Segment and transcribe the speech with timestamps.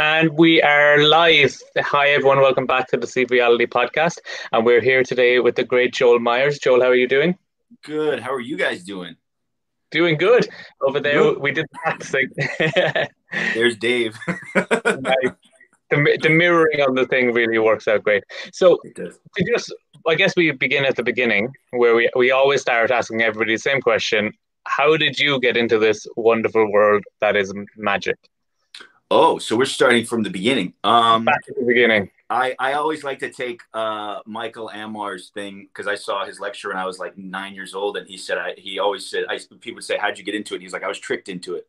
[0.00, 1.58] And we are live.
[1.76, 2.40] Hi, everyone.
[2.40, 4.16] Welcome back to the Reality podcast.
[4.50, 6.58] And we're here today with the great Joel Myers.
[6.58, 7.36] Joel, how are you doing?
[7.84, 8.18] Good.
[8.18, 9.16] How are you guys doing?
[9.90, 10.48] Doing good.
[10.80, 11.40] Over there, good.
[11.40, 12.30] we did practicing.
[13.52, 14.16] There's Dave.
[14.54, 15.34] the,
[15.90, 18.24] the mirroring on the thing really works out great.
[18.54, 19.12] So, to
[19.52, 19.74] just,
[20.08, 23.60] I guess we begin at the beginning where we, we always start asking everybody the
[23.60, 24.32] same question
[24.64, 28.16] How did you get into this wonderful world that is magic?
[29.10, 30.72] Oh, so we're starting from the beginning.
[30.84, 32.10] Um, Back to the beginning.
[32.28, 36.68] I, I always like to take uh, Michael Ammar's thing because I saw his lecture
[36.68, 39.40] when I was like nine years old, and he said I, he always said I
[39.60, 40.60] people would say how'd you get into it?
[40.60, 41.66] he's like I was tricked into it.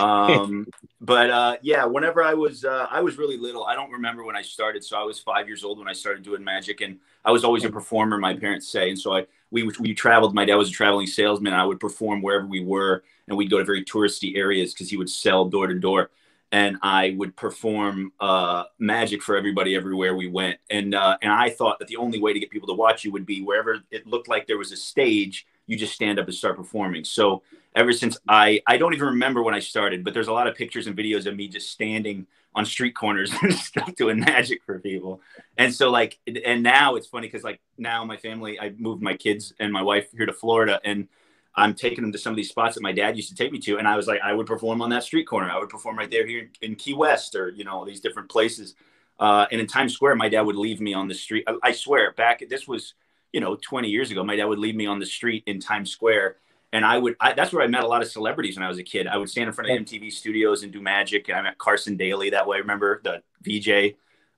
[0.00, 0.66] Um,
[1.02, 3.66] but uh, yeah, whenever I was uh, I was really little.
[3.66, 6.22] I don't remember when I started, so I was five years old when I started
[6.22, 8.16] doing magic, and I was always a performer.
[8.16, 10.34] My parents say, and so I we we traveled.
[10.34, 13.50] My dad was a traveling salesman, and I would perform wherever we were, and we'd
[13.50, 16.08] go to very touristy areas because he would sell door to door
[16.52, 20.58] and I would perform uh, magic for everybody everywhere we went.
[20.70, 23.10] And uh, and I thought that the only way to get people to watch you
[23.12, 26.34] would be wherever it looked like there was a stage, you just stand up and
[26.34, 27.04] start performing.
[27.04, 27.42] So
[27.74, 30.54] ever since I I don't even remember when I started, but there's a lot of
[30.54, 34.78] pictures and videos of me just standing on street corners and stuff doing magic for
[34.78, 35.22] people.
[35.56, 39.14] And so like and now it's funny because like now my family I moved my
[39.16, 41.08] kids and my wife here to Florida and
[41.54, 43.58] I'm taking them to some of these spots that my dad used to take me
[43.60, 43.78] to.
[43.78, 45.50] And I was like, I would perform on that street corner.
[45.50, 48.74] I would perform right there here in, Key West or, you know, these different places.
[49.20, 51.44] Uh, and in Times Square, my dad would leave me on the street.
[51.46, 52.94] I, I, swear back, this was,
[53.32, 55.90] you know, 20 years ago, my dad would leave me on the street in Times
[55.90, 56.36] Square.
[56.72, 58.78] And I would, I, that's where I met a lot of celebrities when I was
[58.78, 59.06] a kid.
[59.06, 61.28] I would stand in front of MTV studios and do magic.
[61.28, 62.58] And I met Carson Daly that way.
[62.58, 63.94] Remember the VJ?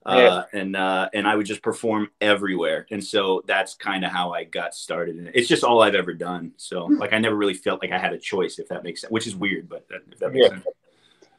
[0.07, 0.13] Yeah.
[0.13, 4.33] Uh, and uh, and I would just perform everywhere, and so that's kind of how
[4.33, 5.15] I got started.
[5.15, 6.51] And it's just all I've ever done.
[6.57, 9.11] So like I never really felt like I had a choice, if that makes sense.
[9.11, 10.49] Which is weird, but that, if that makes yeah.
[10.49, 10.65] sense.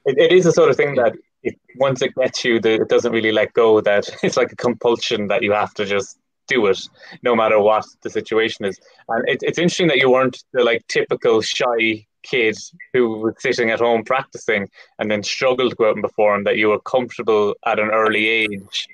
[0.07, 2.89] It, it is the sort of thing that it, once it gets you, the, it
[2.89, 3.81] doesn't really let go.
[3.81, 6.81] That it's like a compulsion that you have to just do it,
[7.23, 8.81] no matter what the situation is.
[9.09, 12.57] And it, it's interesting that you weren't the like typical shy kid
[12.93, 16.57] who was sitting at home practicing and then struggled to go out and perform that
[16.57, 18.89] you were comfortable at an early age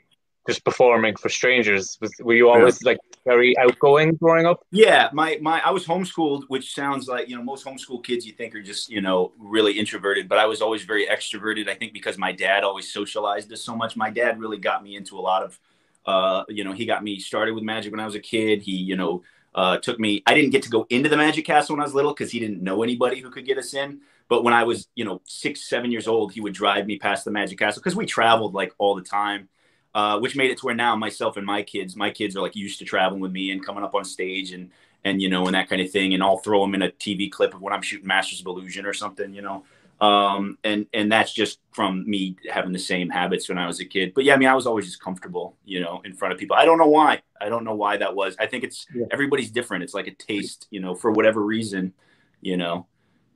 [0.47, 1.99] just performing for strangers.
[2.01, 2.91] Was were you always yeah.
[2.91, 4.65] like very outgoing growing up?
[4.71, 8.33] Yeah my my i was homeschooled which sounds like you know most homeschool kids you
[8.33, 11.93] think are just you know really introverted but i was always very extroverted i think
[11.93, 13.97] because my dad always socialized us so much.
[13.97, 15.59] My dad really got me into a lot of
[16.07, 18.63] uh you know he got me started with magic when i was a kid.
[18.63, 19.23] He you know
[19.55, 20.23] uh, took me.
[20.27, 22.41] I didn't get to go into the Magic Castle when I was little because he
[22.41, 24.01] didn't know anybody who could get us in.
[24.29, 27.25] But when I was, you know, six, seven years old, he would drive me past
[27.25, 29.49] the Magic Castle because we traveled like all the time,
[29.95, 32.57] uh, which made it to where now myself and my kids, my kids are like
[32.57, 34.71] used to traveling with me and coming up on stage and
[35.05, 36.15] and you know and that kind of thing.
[36.15, 38.87] And I'll throw them in a TV clip of when I'm shooting Masters of Illusion
[38.87, 39.65] or something, you know.
[40.03, 43.85] Um, and and that's just from me having the same habits when I was a
[43.85, 44.13] kid.
[44.15, 46.57] But yeah, I mean, I was always just comfortable, you know, in front of people.
[46.57, 47.23] I don't know why.
[47.41, 48.35] I don't know why that was.
[48.41, 49.07] I think it's yeah.
[49.13, 49.85] everybody's different.
[49.85, 51.93] It's like a taste, you know, for whatever reason,
[52.41, 52.89] you know.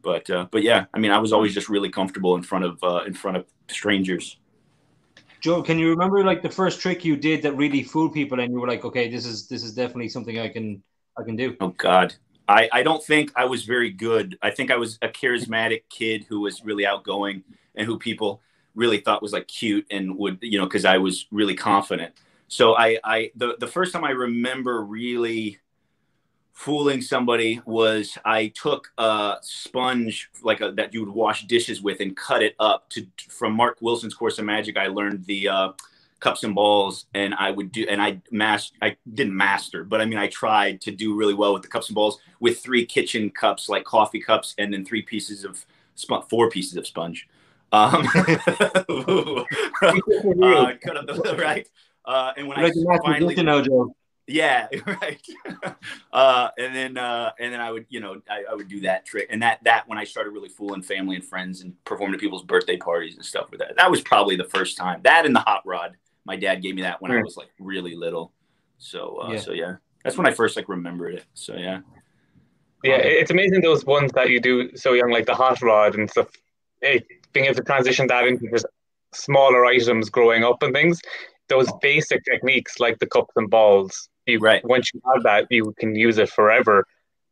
[0.03, 2.83] But uh, but yeah, I mean, I was always just really comfortable in front of
[2.83, 4.37] uh, in front of strangers.
[5.41, 8.53] Joe, can you remember like the first trick you did that really fooled people, and
[8.53, 10.83] you were like, okay, this is this is definitely something I can
[11.17, 11.57] I can do.
[11.61, 12.13] Oh God,
[12.49, 14.39] I, I don't think I was very good.
[14.43, 17.43] I think I was a charismatic kid who was really outgoing
[17.75, 18.41] and who people
[18.75, 22.15] really thought was like cute and would, you know, because I was really confident.
[22.49, 25.59] So I, I the, the first time I remember really
[26.53, 32.01] fooling somebody was I took a sponge like a, that you would wash dishes with
[32.01, 34.77] and cut it up to from Mark Wilson's Course of Magic.
[34.77, 35.73] I learned the uh,
[36.21, 40.07] cups and balls and I would do and I master I didn't master but I
[40.07, 43.31] mean I tried to do really well with the cups and balls with three kitchen
[43.31, 47.29] cups like coffee cups and then three pieces of sponge four pieces of sponge.
[47.73, 49.45] Um uh,
[49.83, 51.69] up right.
[52.05, 52.71] Uh, and when I
[53.05, 53.93] finally know,
[54.29, 55.21] yeah right.
[56.13, 59.05] Uh, and then uh, and then I would you know I, I, would do that
[59.05, 62.19] trick and that that when I started really fooling family and friends and performing to
[62.19, 65.01] people's birthday parties and stuff with that that was probably the first time.
[65.03, 65.97] That and the hot rod
[66.27, 68.33] my dad gave me that when I was like really little.
[68.79, 69.39] So uh, yeah.
[69.39, 71.25] so yeah, that's when I first like remembered it.
[71.35, 71.81] So yeah.
[72.85, 76.11] Yeah, it's amazing those ones that you do so young, like the hot rod and
[76.11, 76.29] stuff.
[76.83, 78.67] Being able to transition that into just
[79.15, 81.01] smaller items growing up and things.
[81.49, 84.09] Those basic techniques like the cups and balls.
[84.27, 84.65] You, right.
[84.65, 86.85] Once you have that, you can use it forever.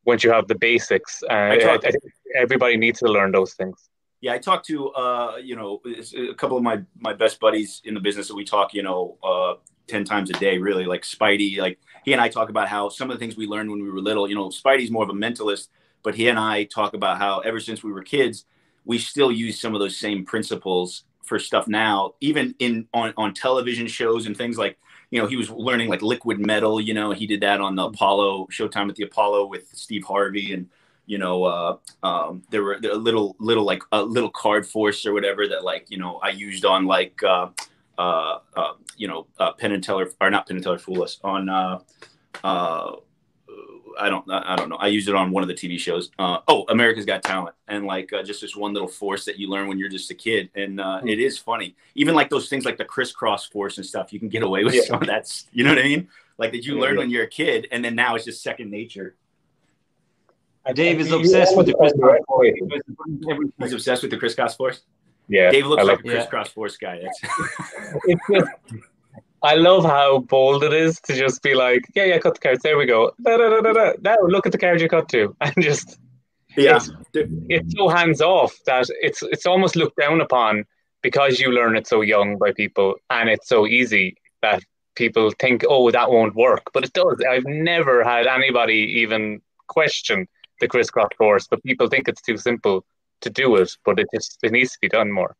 [0.06, 2.04] Once you have the basics, uh, I, I, I think
[2.36, 3.90] everybody needs to learn those things
[4.24, 7.92] yeah, I talked to uh, you know a couple of my my best buddies in
[7.92, 9.56] the business that we talk you know uh,
[9.86, 10.56] ten times a day.
[10.56, 13.46] Really, like Spidey, like he and I talk about how some of the things we
[13.46, 14.26] learned when we were little.
[14.26, 15.68] You know, Spidey's more of a mentalist,
[16.02, 18.46] but he and I talk about how ever since we were kids,
[18.86, 23.34] we still use some of those same principles for stuff now, even in on on
[23.34, 24.78] television shows and things like
[25.10, 26.80] you know he was learning like liquid metal.
[26.80, 30.54] You know he did that on the Apollo Showtime at the Apollo with Steve Harvey
[30.54, 30.70] and
[31.06, 35.12] you know uh, um, there were a little little like a little card force or
[35.12, 37.48] whatever that like you know I used on like uh,
[37.98, 41.20] uh, uh you know uh, Penn and Teller or not Penn and Teller Fool Us
[41.22, 41.80] on uh,
[42.42, 42.96] uh,
[43.98, 44.76] I don't I don't know.
[44.76, 46.10] I used it on one of the TV shows.
[46.18, 49.48] Uh, oh, America's Got Talent, and like uh, just this one little force that you
[49.48, 51.08] learn when you're just a kid, and uh, mm-hmm.
[51.08, 51.76] it is funny.
[51.94, 54.74] Even like those things like the crisscross force and stuff, you can get away with
[54.74, 54.82] yeah.
[54.82, 55.30] some of that.
[55.52, 56.08] You know what I mean?
[56.38, 57.00] Like that you learn yeah.
[57.00, 59.16] when you're a kid, and then now it's just second nature.
[60.72, 62.54] Dave is obsessed with the crisscross force.
[63.58, 64.80] He's obsessed with the crisscross force.
[65.28, 67.00] Yeah, Dave looks like, like a crisscross force guy.
[67.02, 67.20] That's
[68.04, 68.48] it's just
[69.42, 72.62] I love how bold it is to just be like, yeah, yeah, cut the cards.
[72.62, 73.12] There we go.
[73.22, 75.98] Da, da, da, da, Now look at the cards you cut to, and just
[76.56, 76.90] yeah, it's,
[77.48, 80.64] it's so hands off that it's it's almost looked down upon
[81.02, 84.62] because you learn it so young by people, and it's so easy that
[84.94, 87.20] people think, oh, that won't work, but it does.
[87.28, 90.26] I've never had anybody even question
[90.60, 92.84] the crisscross force, but people think it's too simple
[93.20, 95.36] to do it, but it just it needs to be done more.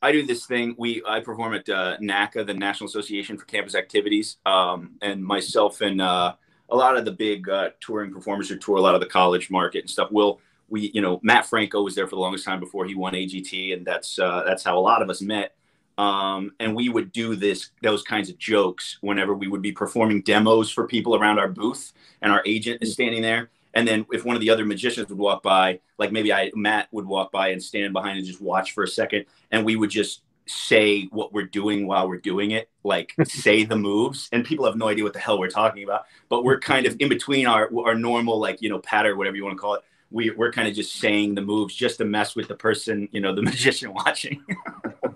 [0.00, 0.74] I do this thing.
[0.78, 5.80] We I perform at uh, NACA, the National Association for Campus Activities, um, and myself
[5.80, 6.34] and uh,
[6.70, 9.50] a lot of the big uh, touring performers who tour a lot of the college
[9.50, 10.10] market and stuff.
[10.10, 13.14] Will we, you know, Matt Franco was there for the longest time before he won
[13.14, 15.54] AGT, and that's uh, that's how a lot of us met.
[15.96, 20.22] Um, and we would do this those kinds of jokes whenever we would be performing
[20.22, 24.24] demos for people around our booth, and our agent is standing there and then if
[24.24, 27.50] one of the other magicians would walk by, like maybe I Matt would walk by
[27.50, 31.32] and stand behind and just watch for a second, and we would just say what
[31.32, 35.04] we're doing while we're doing it, like say the moves, and people have no idea
[35.04, 36.06] what the hell we're talking about.
[36.28, 39.44] But we're kind of in between our our normal like you know patter, whatever you
[39.44, 39.82] want to call it.
[40.10, 43.20] We we're kind of just saying the moves just to mess with the person, you
[43.20, 44.44] know, the magician watching.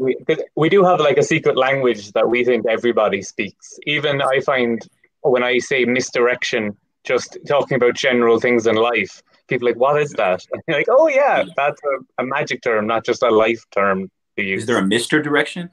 [0.00, 0.16] we,
[0.56, 3.78] we do have like a secret language that we think everybody speaks.
[3.86, 4.82] Even I find
[5.20, 6.76] when I say misdirection
[7.06, 9.22] just talking about general things in life.
[9.48, 10.44] People like, what is that?
[10.68, 14.10] Like, oh yeah, that's a, a, magic term, not just a life term.
[14.36, 15.70] Is there a Mister direction?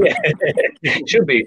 [0.00, 0.16] yeah,
[1.06, 1.46] should be.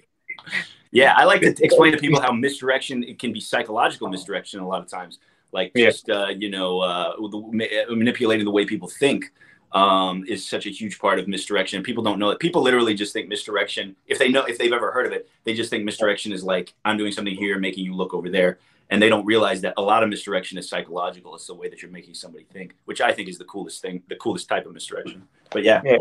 [0.91, 4.67] Yeah, I like to explain to people how misdirection it can be psychological misdirection a
[4.67, 5.19] lot of times,
[5.51, 6.15] like just yeah.
[6.15, 9.31] uh, you know uh, the, manipulating the way people think
[9.73, 11.83] um, is such a huge part of misdirection.
[11.83, 12.39] People don't know it.
[12.39, 13.95] People literally just think misdirection.
[14.07, 16.73] If they know, if they've ever heard of it, they just think misdirection is like
[16.85, 18.57] I'm doing something here, making you look over there
[18.89, 21.35] and they don't realize that a lot of misdirection is psychological.
[21.35, 24.03] It's the way that you're making somebody think, which I think is the coolest thing,
[24.09, 25.27] the coolest type of misdirection.
[25.51, 25.97] But yeah, yeah.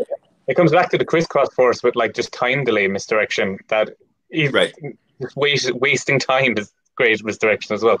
[0.47, 3.57] it comes back to the crisscross force with like just time delay misdirection.
[3.69, 3.89] That
[4.51, 4.73] right,
[5.35, 7.99] waste, wasting time is great misdirection as well.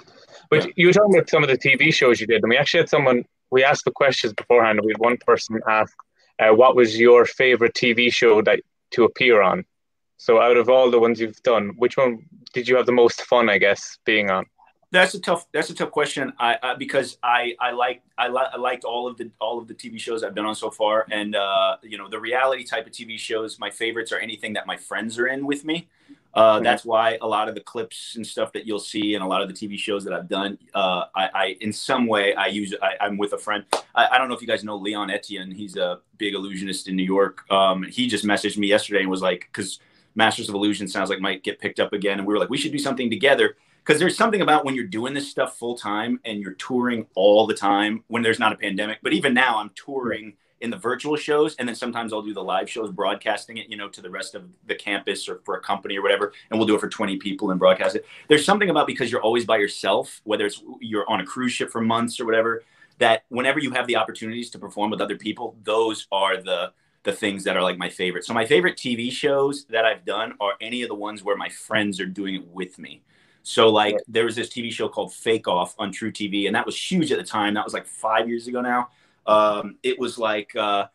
[0.49, 0.71] But yeah.
[0.75, 2.89] you were talking about some of the TV shows you did, and we actually had
[2.89, 3.25] someone.
[3.51, 5.95] We asked the questions beforehand, and we had one person ask,
[6.39, 8.61] uh, "What was your favorite TV show that
[8.91, 9.65] to appear on?"
[10.17, 13.21] So, out of all the ones you've done, which one did you have the most
[13.23, 13.49] fun?
[13.49, 14.45] I guess being on.
[14.91, 15.47] That's a tough.
[15.51, 16.33] That's a tough question.
[16.39, 19.67] I, I because I I like I, li- I liked all of the all of
[19.67, 22.85] the TV shows I've been on so far, and uh, you know the reality type
[22.85, 23.59] of TV shows.
[23.59, 25.87] My favorites are anything that my friends are in with me.
[26.33, 26.59] Uh.
[26.59, 29.41] That's why a lot of the clips and stuff that you'll see, and a lot
[29.41, 32.73] of the TV shows that I've done, uh, I, I, in some way I use.
[32.81, 33.63] I, am with a friend.
[33.95, 35.49] I, I, don't know if you guys know Leon Etienne.
[35.49, 37.49] He's a big illusionist in New York.
[37.49, 39.79] Um, he just messaged me yesterday and was like, because
[40.15, 42.57] Masters of Illusion sounds like might get picked up again, and we were like, we
[42.57, 46.19] should do something together because there's something about when you're doing this stuff full time
[46.25, 48.97] and you're touring all the time when there's not a pandemic.
[49.03, 52.43] But even now, I'm touring in the virtual shows, and then sometimes I'll do the
[52.43, 55.61] live shows, broadcasting it, you know, to the rest of the campus or for a
[55.61, 58.05] company or whatever, and we'll do it for 20 people and broadcast it.
[58.27, 61.69] There's something about because you're always by yourself, whether it's you're on a cruise ship
[61.69, 62.63] for months or whatever,
[62.97, 66.71] that whenever you have the opportunities to perform with other people, those are the
[67.03, 68.25] the things that are like my favorite.
[68.25, 71.49] So my favorite TV shows that I've done are any of the ones where my
[71.49, 73.03] friends are doing it with me.
[73.45, 76.75] So like there was this TV show called Fake Off on truTV, and that was
[76.75, 77.53] huge at the time.
[77.53, 78.89] That was like five years ago now.
[79.27, 80.87] Um, it was like uh,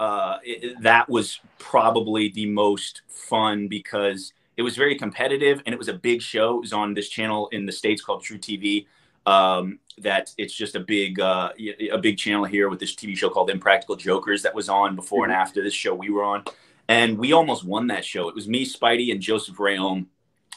[0.00, 5.78] uh, it, that was probably the most fun because it was very competitive and it
[5.78, 6.56] was a big show.
[6.56, 8.86] It was on this channel in the states called truTV.
[9.24, 11.52] Um, that it's just a big uh,
[11.92, 15.22] a big channel here with this TV show called Impractical Jokers that was on before
[15.22, 15.30] mm-hmm.
[15.30, 16.42] and after this show we were on,
[16.88, 18.28] and we almost won that show.
[18.28, 20.06] It was me, Spidey, and Joseph Rayom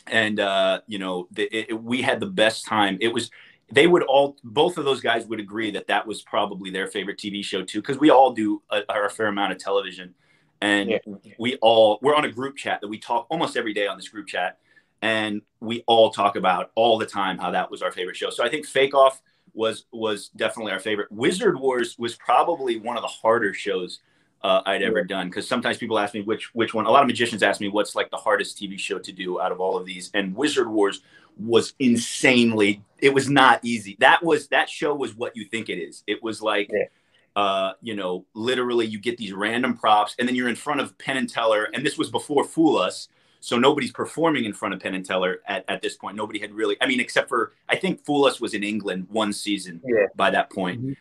[0.07, 2.97] and uh, you know the, it, we had the best time.
[3.01, 3.31] It was
[3.71, 7.17] they would all both of those guys would agree that that was probably their favorite
[7.17, 10.13] TV show too because we all do a, a, fair amount of television,
[10.62, 11.00] and yeah.
[11.39, 14.09] we all we're on a group chat that we talk almost every day on this
[14.09, 14.59] group chat,
[15.01, 18.29] and we all talk about all the time how that was our favorite show.
[18.29, 19.21] So I think Fake Off
[19.53, 21.12] was was definitely our favorite.
[21.12, 24.00] Wizard Wars was probably one of the harder shows
[24.45, 25.27] uh, I'd ever done.
[25.27, 26.85] Because sometimes people ask me which which one.
[26.85, 29.51] A lot of magicians ask me what's like the hardest TV show to do out
[29.51, 31.01] of all of these, and Wizard Wars
[31.37, 32.83] was insanely.
[32.99, 33.97] It was not easy.
[33.99, 36.03] That was that show was what you think it is.
[36.07, 36.69] It was like.
[36.71, 36.85] Yeah.
[37.37, 40.97] Uh, you know, literally, you get these random props, and then you're in front of
[40.97, 43.09] Penn and Teller, and this was before Fool Us,
[43.41, 46.15] so nobody's performing in front of Penn and Teller at, at this point.
[46.15, 49.33] Nobody had really, I mean, except for I think Fool Us was in England one
[49.33, 50.05] season yeah.
[50.15, 50.81] by that point.
[50.81, 50.93] Mm-hmm.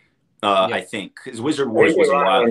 [0.45, 0.75] Uh, yeah.
[0.75, 2.51] I think because Wizard Wars was a while.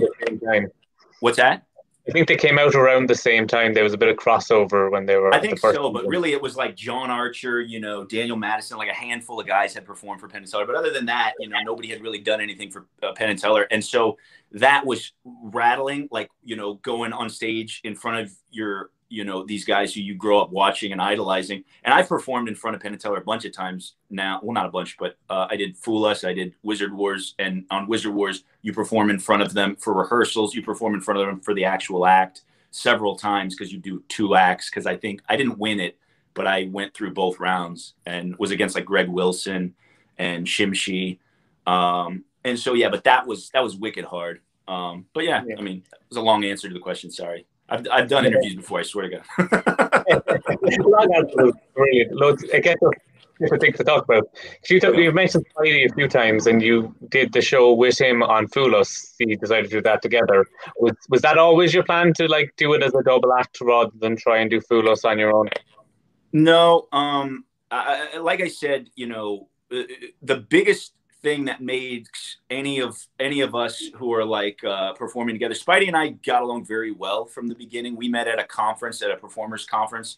[1.24, 1.64] What's that?
[2.06, 3.74] I think they came out around the same time.
[3.74, 5.34] There was a bit of crossover when they were.
[5.34, 8.90] I think so, but really it was like John Archer, you know, Daniel Madison, like
[8.90, 10.66] a handful of guys had performed for Penn and Teller.
[10.66, 13.40] But other than that, you know, nobody had really done anything for uh, Penn and
[13.40, 14.18] Teller, and so
[14.52, 19.44] that was rattling, like you know, going on stage in front of your you know
[19.44, 21.64] these guys who you grow up watching and idolizing.
[21.84, 24.40] And I've performed in front of Penn and Teller a bunch of times now.
[24.42, 27.66] Well, not a bunch, but uh, I did Fool Us, I did Wizard Wars, and
[27.70, 30.56] on Wizard Wars, you perform in front of them for rehearsals.
[30.56, 32.42] You perform in front of them for the actual act
[32.72, 34.72] several times because you do two acts.
[34.72, 36.00] Because I think I didn't win it,
[36.34, 39.76] but I went through both rounds and was against like Greg Wilson
[40.18, 41.20] and Shimshi.
[41.68, 44.42] Um, and so yeah, but that was that was wicked hard.
[44.68, 47.12] Um, but yeah, yeah, I mean, it was a long answer to the question.
[47.12, 47.46] Sorry.
[47.70, 48.80] I've, I've done interviews before.
[48.80, 49.24] I swear to God.
[51.74, 52.12] Brilliant.
[52.14, 52.44] Loads.
[52.44, 52.76] Again,
[53.40, 54.30] different things to talk about.
[54.70, 58.22] You talk, you've mentioned Spidey a few times, and you did the show with him
[58.22, 59.16] on Fool Us.
[59.20, 60.46] You decided to do that together.
[60.78, 63.92] Was was that always your plan to like do it as a double act rather
[64.00, 65.50] than try and do Fool Us on your own?
[66.32, 66.88] No.
[66.92, 67.46] Um.
[67.72, 69.82] I, like I said, you know, uh,
[70.22, 70.94] the biggest
[71.24, 72.08] thing that made
[72.50, 75.56] any of any of us who are like uh, performing together.
[75.56, 77.96] Spidey and I got along very well from the beginning.
[77.96, 80.18] We met at a conference, at a performers conference,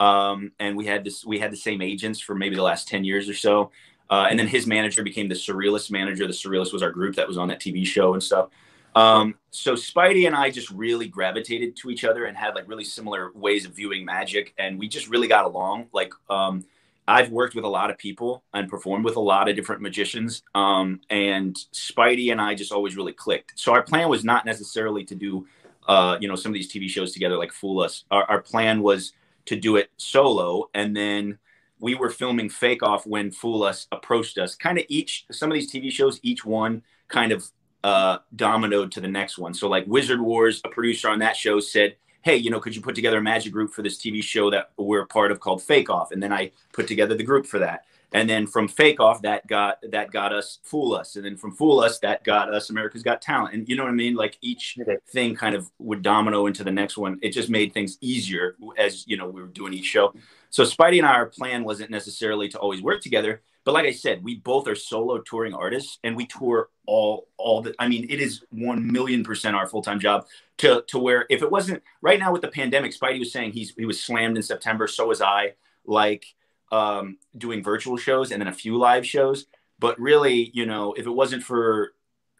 [0.00, 1.24] um, and we had this.
[1.24, 3.72] We had the same agents for maybe the last ten years or so.
[4.08, 6.26] Uh, and then his manager became the Surrealist manager.
[6.26, 8.50] The Surrealist was our group that was on that TV show and stuff.
[8.94, 12.84] Um, so Spidey and I just really gravitated to each other and had like really
[12.84, 15.88] similar ways of viewing magic, and we just really got along.
[15.92, 16.64] Like um,
[17.06, 20.42] I've worked with a lot of people and performed with a lot of different magicians.
[20.54, 23.52] Um, and Spidey and I just always really clicked.
[23.56, 25.46] So our plan was not necessarily to do,
[25.86, 28.04] uh, you know, some of these TV shows together like Fool Us.
[28.10, 29.12] Our, our plan was
[29.46, 30.70] to do it solo.
[30.72, 31.38] And then
[31.78, 34.54] we were filming Fake Off when Fool Us approached us.
[34.54, 37.44] Kind of each, some of these TV shows, each one kind of
[37.82, 39.52] uh, dominoed to the next one.
[39.52, 42.80] So like Wizard Wars, a producer on that show said, hey, you know, could you
[42.80, 45.90] put together a magic group for this TV show that we're part of called Fake
[45.90, 46.10] Off?
[46.10, 47.84] And then I put together the group for that.
[48.12, 51.50] And then from Fake Off, that got that got us Fool Us, and then from
[51.50, 53.54] Fool Us, that got us America's Got Talent.
[53.54, 54.14] And you know what I mean?
[54.14, 54.78] Like each
[55.08, 57.18] thing kind of would domino into the next one.
[57.22, 60.14] It just made things easier as you know we were doing each show.
[60.50, 63.92] So Spidey and I, our plan wasn't necessarily to always work together, but like I
[63.92, 67.74] said, we both are solo touring artists, and we tour all all the.
[67.78, 70.26] I mean, it is one million percent our full time job
[70.58, 73.72] to to where if it wasn't right now with the pandemic, Spidey was saying he's
[73.76, 74.86] he was slammed in September.
[74.86, 75.54] So was I.
[75.86, 76.24] Like
[76.72, 79.46] um, doing virtual shows and then a few live shows.
[79.78, 81.92] But really, you know, if it wasn't for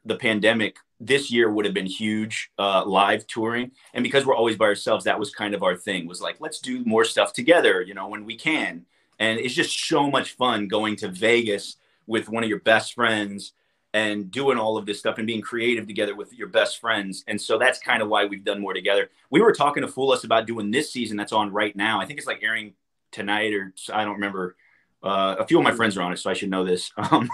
[0.04, 3.72] the pandemic, this year would have been huge uh, live touring.
[3.92, 6.06] And because we're always by ourselves, that was kind of our thing.
[6.06, 8.86] Was like, let's do more stuff together, you know, when we can.
[9.18, 13.52] And it's just so much fun going to Vegas with one of your best friends
[13.94, 17.24] and doing all of this stuff and being creative together with your best friends.
[17.28, 19.08] And so that's kind of why we've done more together.
[19.30, 22.00] We were talking to Fool Us about doing this season that's on right now.
[22.00, 22.74] I think it's like airing
[23.12, 24.56] tonight or I don't remember.
[25.00, 26.90] Uh, a few of my friends are on it, so I should know this.
[26.96, 27.28] Um,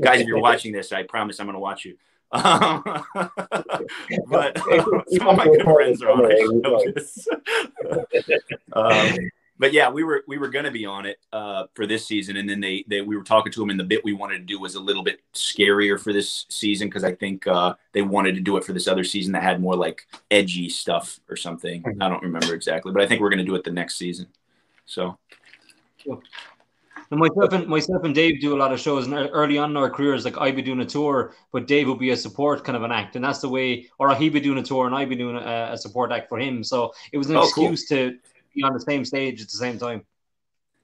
[0.00, 1.96] guys, if you're watching this, I promise I'm going to watch you.
[2.32, 2.84] Um,
[4.28, 4.58] but
[5.08, 7.08] some of my good friends are on it.
[8.74, 12.06] um, but yeah, we were we were going to be on it uh, for this
[12.06, 14.38] season, and then they they we were talking to them, and the bit we wanted
[14.38, 18.00] to do was a little bit scarier for this season because I think uh, they
[18.00, 21.36] wanted to do it for this other season that had more like edgy stuff or
[21.36, 21.82] something.
[21.82, 22.02] Mm-hmm.
[22.02, 24.28] I don't remember exactly, but I think we're going to do it the next season.
[24.86, 25.18] So.
[26.06, 29.76] And myself and myself and Dave do a lot of shows, and early on in
[29.76, 32.76] our careers, like I'd be doing a tour, but Dave would be a support kind
[32.76, 35.10] of an act, and that's the way, or he'd be doing a tour, and I'd
[35.10, 36.64] be doing a, a support act for him.
[36.64, 37.98] So it was an oh, excuse cool.
[37.98, 38.18] to
[38.54, 40.04] be on the same stage at the same time.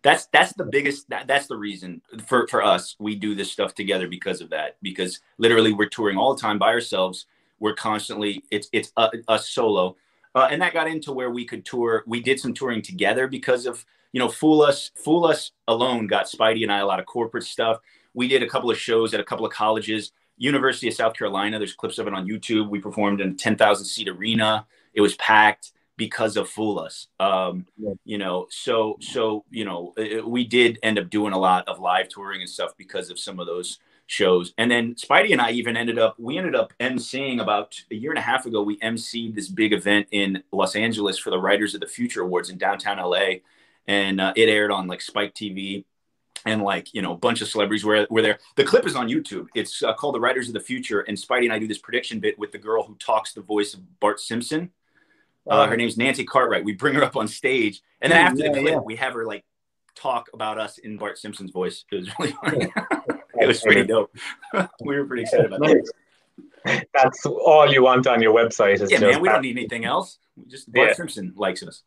[0.03, 1.09] That's that's the biggest.
[1.09, 2.97] That, that's the reason for for us.
[2.99, 4.77] We do this stuff together because of that.
[4.83, 7.27] Because literally, we're touring all the time by ourselves.
[7.59, 8.45] We're constantly.
[8.51, 9.97] It's it's a, a solo,
[10.35, 12.05] uh, and that got into where we could tour.
[12.07, 13.85] We did some touring together because of
[14.17, 14.91] you know, Fool Us.
[14.95, 17.81] Fool Us alone got Spidey and I a lot of corporate stuff.
[18.15, 20.13] We did a couple of shows at a couple of colleges.
[20.39, 21.59] University of South Carolina.
[21.59, 22.71] There's clips of it on YouTube.
[22.71, 24.67] We performed in a 10,000 seat arena.
[24.95, 27.09] It was packed because of Fool Us.
[27.21, 27.95] Um, yeah.
[28.05, 31.79] You know, so so you know, it, we did end up doing a lot of
[31.79, 34.55] live touring and stuff because of some of those shows.
[34.57, 38.11] And then Spidey and I even ended up, we ended up emceeing about a year
[38.11, 38.63] and a half ago.
[38.63, 42.51] We emceed this big event in Los Angeles for the Writers of the Future Awards
[42.51, 43.41] in downtown LA.
[43.87, 45.85] And uh, it aired on like Spike TV
[46.45, 48.39] and like, you know, a bunch of celebrities were, were there.
[48.55, 49.49] The clip is on YouTube.
[49.55, 51.01] It's uh, called The Writers of the Future.
[51.01, 53.75] And Spidey and I do this prediction bit with the girl who talks the voice
[53.75, 54.71] of Bart Simpson.
[55.49, 56.65] Uh, her name's Nancy Cartwright.
[56.65, 57.81] We bring her up on stage.
[58.01, 58.79] And then after yeah, the clip, yeah.
[58.79, 59.45] we have her like
[59.95, 61.85] talk about us in Bart Simpson's voice.
[61.91, 62.73] It was really funny.
[63.41, 64.15] it was pretty dope.
[64.81, 65.93] we were pretty excited about that.
[66.95, 68.81] That's all you want on your website.
[68.81, 69.21] Is yeah, man.
[69.21, 70.19] We don't need anything else.
[70.37, 70.95] We just Bart yeah.
[70.95, 71.83] Simpson likes us.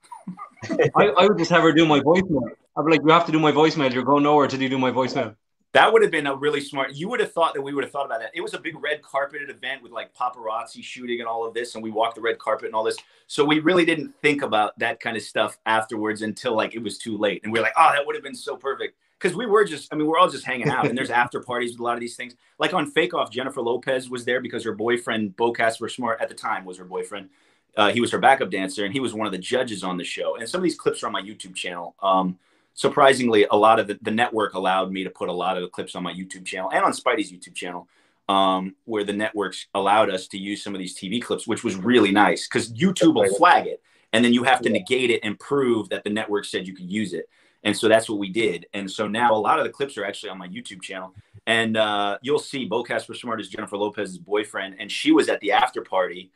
[0.96, 2.50] I, I, would just have her do my voicemail.
[2.78, 3.94] I'd be like, you have to do my voicemail.
[3.94, 5.36] You're going nowhere to do my voicemail.
[5.74, 6.94] That would have been a really smart.
[6.94, 8.32] You would have thought that we would have thought about that.
[8.34, 11.76] It was a big red carpeted event with like paparazzi shooting and all of this,
[11.76, 12.98] and we walked the red carpet and all this.
[13.28, 16.98] So we really didn't think about that kind of stuff afterwards until like it was
[16.98, 19.46] too late, and we are like, oh, that would have been so perfect because we
[19.46, 21.84] were just, I mean, we're all just hanging out, and there's after parties with a
[21.84, 22.36] lot of these things.
[22.58, 26.30] Like on Fake Off, Jennifer Lopez was there because her boyfriend, Beau Casper Smart at
[26.30, 27.30] the time was her boyfriend.
[27.78, 30.04] Uh, he was her backup dancer, and he was one of the judges on the
[30.04, 30.36] show.
[30.36, 31.96] And some of these clips are on my YouTube channel.
[32.02, 32.40] Um,
[32.80, 35.68] surprisingly, a lot of the, the network allowed me to put a lot of the
[35.68, 37.88] clips on my YouTube channel and on Spidey's YouTube channel.
[38.30, 41.76] Um, where the networks allowed us to use some of these TV clips, which was
[41.78, 43.82] really nice because YouTube will flag it
[44.14, 46.92] and then you have to negate it and prove that the network said you could
[46.92, 47.28] use it.
[47.64, 48.68] And so that's what we did.
[48.76, 51.16] And so now a lot of the clips are actually on my YouTube channel.
[51.48, 54.76] And uh, you'll see Beau Casper Smart is Jennifer Lopez's boyfriend.
[54.78, 56.30] And she was at the after party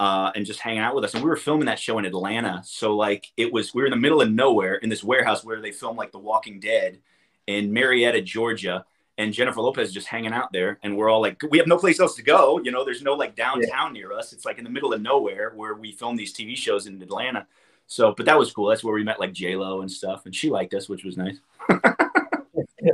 [0.00, 1.12] uh, and just hanging out with us.
[1.12, 2.62] And we were filming that show in Atlanta.
[2.64, 5.60] So, like, it was, we were in the middle of nowhere in this warehouse where
[5.60, 6.98] they film like The Walking Dead
[7.46, 8.86] in Marietta, Georgia.
[9.18, 10.78] And Jennifer Lopez just hanging out there.
[10.82, 12.58] And we're all like, we have no place else to go.
[12.64, 14.00] You know, there's no like downtown yeah.
[14.00, 14.32] near us.
[14.32, 17.46] It's like in the middle of nowhere where we film these TV shows in Atlanta.
[17.86, 18.68] So, but that was cool.
[18.68, 21.18] That's where we met like J Lo and stuff, and she liked us, which was
[21.18, 21.38] nice.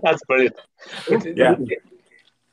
[0.02, 0.56] That's brilliant.
[1.08, 1.54] Yeah.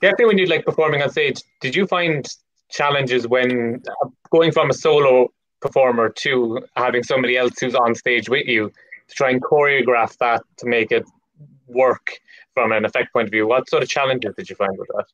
[0.02, 2.28] Definitely, when you like performing on stage, did you find
[2.70, 8.30] challenges when uh, going from a solo performer to having somebody else who's on stage
[8.30, 8.72] with you
[9.08, 11.06] to try and choreograph that to make it
[11.68, 12.20] work
[12.54, 13.48] from an effect point of view?
[13.48, 15.06] What sort of challenges did you find with that?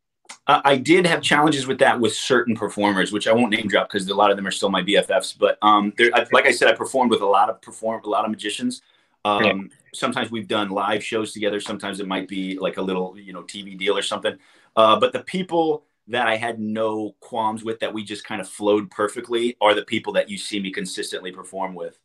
[0.48, 3.90] Uh, I did have challenges with that with certain performers, which I won't name drop
[3.90, 5.38] because a lot of them are still my BFFs.
[5.38, 8.10] But um, there, I, like I said, I performed with a lot of perform a
[8.10, 8.82] lot of magicians.
[9.26, 9.54] Um, yeah.
[9.94, 11.60] Sometimes we've done live shows together.
[11.60, 14.38] Sometimes it might be like a little, you know, TV deal or something.
[14.76, 18.50] Uh, but the people that I had no qualms with, that we just kind of
[18.50, 22.00] flowed perfectly, are the people that you see me consistently perform with.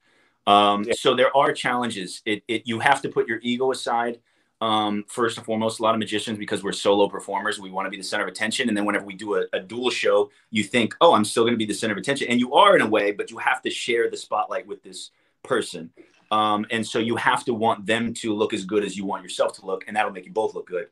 [0.47, 0.93] Um, yeah.
[0.97, 2.23] So there are challenges.
[2.25, 4.21] It, it you have to put your ego aside
[4.61, 7.91] um, first and foremost, a lot of magicians, because we're solo performers, we want to
[7.91, 8.69] be the center of attention.
[8.69, 11.55] And then whenever we do a, a dual show, you think, oh, I'm still going
[11.55, 12.29] to be the center of attention.
[12.29, 15.11] And you are in a way, but you have to share the spotlight with this
[15.43, 15.91] person.
[16.31, 19.23] Um, and so you have to want them to look as good as you want
[19.23, 20.89] yourself to look, and that'll make you both look good.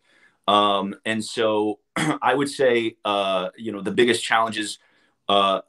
[0.49, 4.79] Um, and so I would say, uh, you know, the biggest challenges
[5.29, 5.61] uh,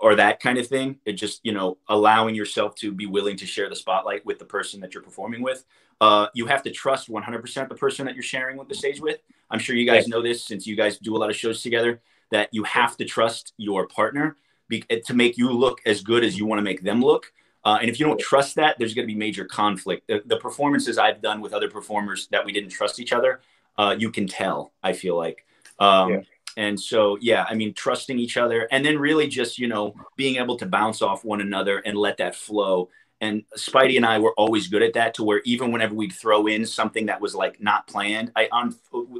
[0.00, 0.98] or that kind of thing.
[1.04, 4.44] It just, you know, allowing yourself to be willing to share the spotlight with the
[4.44, 5.64] person that you're performing with.
[6.00, 9.18] Uh, you have to trust 100% the person that you're sharing with the stage with.
[9.50, 12.00] I'm sure you guys know this since you guys do a lot of shows together
[12.30, 14.36] that you have to trust your partner
[14.68, 17.32] be- to make you look as good as you want to make them look.
[17.62, 20.06] Uh, and if you don't trust that, there's going to be major conflict.
[20.06, 23.42] The, the, performances I've done with other performers that we didn't trust each other,
[23.80, 24.72] uh, you can tell.
[24.82, 25.44] I feel like,
[25.78, 26.20] um, yeah.
[26.56, 30.36] and so yeah, I mean, trusting each other, and then really just you know being
[30.36, 32.88] able to bounce off one another and let that flow
[33.20, 36.46] and Spidey and I were always good at that to where even whenever we'd throw
[36.46, 38.74] in something that was like not planned, I on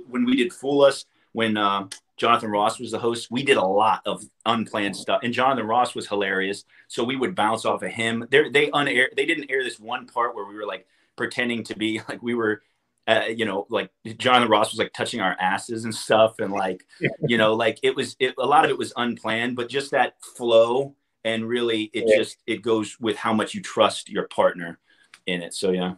[0.08, 3.64] when we did Fool Us, when uh, Jonathan Ross was the host, we did a
[3.64, 5.20] lot of unplanned stuff.
[5.22, 6.64] And Jonathan Ross was hilarious.
[6.88, 8.26] So we would bounce off of him.
[8.30, 11.76] They're, they unair, they didn't air this one part where we were like pretending to
[11.76, 12.62] be like we were
[13.06, 16.84] uh, you know, like Jonathan Ross was like touching our asses and stuff, and like,
[17.26, 20.14] you know, like it was it, a lot of it was unplanned, but just that
[20.36, 22.16] flow and really it yeah.
[22.16, 24.78] just it goes with how much you trust your partner
[25.26, 25.54] in it.
[25.54, 25.94] So yeah.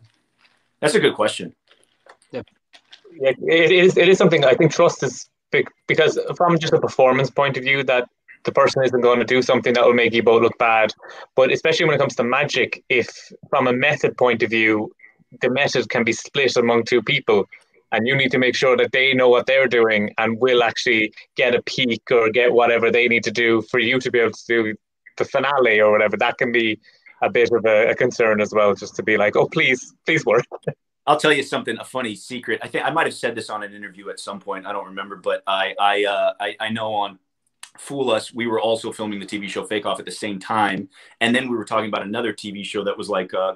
[0.81, 1.55] That's a good question.
[2.33, 2.43] Yeah,
[3.15, 6.81] yeah it is it is something i think trust is big because from just a
[6.81, 8.09] performance point of view that
[8.45, 10.93] the person isn't going to do something that will make you both look bad
[11.37, 13.09] but especially when it comes to magic if
[13.51, 14.91] from a method point of view
[15.41, 17.47] the method can be split among two people
[17.93, 21.13] and you need to make sure that they know what they're doing and will actually
[21.37, 24.33] get a peek or get whatever they need to do for you to be able
[24.33, 24.75] to do
[25.19, 26.81] the finale or whatever, that can be
[27.23, 30.25] a bit of a, a concern as well, just to be like, oh, please, please
[30.25, 30.45] work.
[31.07, 32.61] I'll tell you something, a funny secret.
[32.63, 34.67] I think I might have said this on an interview at some point.
[34.67, 37.19] I don't remember, but I I uh, I, I, know on
[37.77, 40.89] Fool Us, we were also filming the TV show Fake Off at the same time,
[41.21, 43.55] and then we were talking about another TV show that was like uh,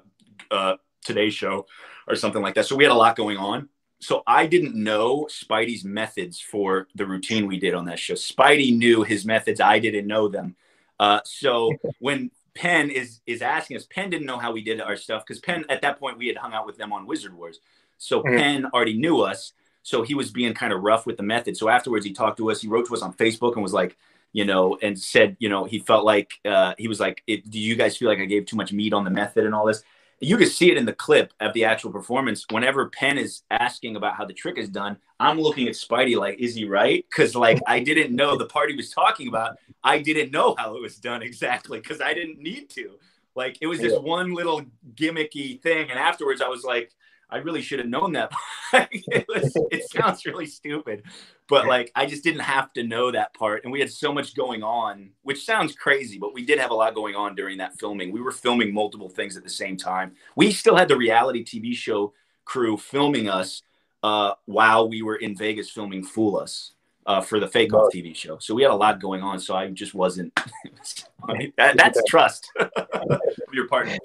[0.50, 1.66] uh, Today Show
[2.06, 2.66] or something like that.
[2.66, 3.68] So we had a lot going on.
[3.98, 8.14] so I didn't know Spidey's methods for the routine we did on that show.
[8.14, 9.60] Spidey knew his methods.
[9.60, 10.54] I didn't know them.
[11.00, 14.96] Uh, so when Penn is is asking us, Penn didn't know how we did our
[14.96, 17.60] stuff because Penn at that point we had hung out with them on Wizard Wars.
[17.98, 18.36] So mm-hmm.
[18.36, 19.52] Penn already knew us.
[19.82, 21.56] So he was being kind of rough with the method.
[21.56, 22.60] So afterwards he talked to us.
[22.60, 23.96] He wrote to us on Facebook and was like,
[24.32, 27.76] you know, and said, you know, he felt like uh, he was like, "Do you
[27.76, 29.82] guys feel like I gave too much meat on the method and all this?"
[30.20, 32.46] You can see it in the clip of the actual performance.
[32.50, 36.38] Whenever Penn is asking about how the trick is done, I'm looking at Spidey like,
[36.38, 37.04] is he right?
[37.10, 39.56] Because like I didn't know the part he was talking about.
[39.84, 42.98] I didn't know how it was done exactly because I didn't need to.
[43.34, 44.62] Like it was this one little
[44.94, 46.92] gimmicky thing, and afterwards I was like,
[47.28, 48.30] I really should have known that.
[48.72, 51.02] it, was, it sounds really stupid,
[51.48, 53.64] but like I just didn't have to know that part.
[53.64, 56.74] And we had so much going on, which sounds crazy, but we did have a
[56.74, 58.12] lot going on during that filming.
[58.12, 60.14] We were filming multiple things at the same time.
[60.36, 62.12] We still had the reality TV show
[62.44, 63.62] crew filming us
[64.04, 66.72] uh, while we were in Vegas filming Fool Us.
[67.08, 69.38] Uh, for the Fake Off TV show, so we had a lot going on.
[69.38, 70.36] So I just wasn't.
[71.28, 72.50] I mean, that, that's trust
[73.52, 73.96] your partner.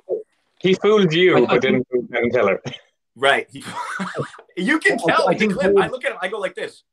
[0.60, 2.62] He fooled you, but didn't fool Penn Teller.
[3.16, 3.48] Right.
[4.58, 5.78] you can tell I, I think clip.
[5.78, 6.18] I look at him.
[6.22, 6.84] I go like this.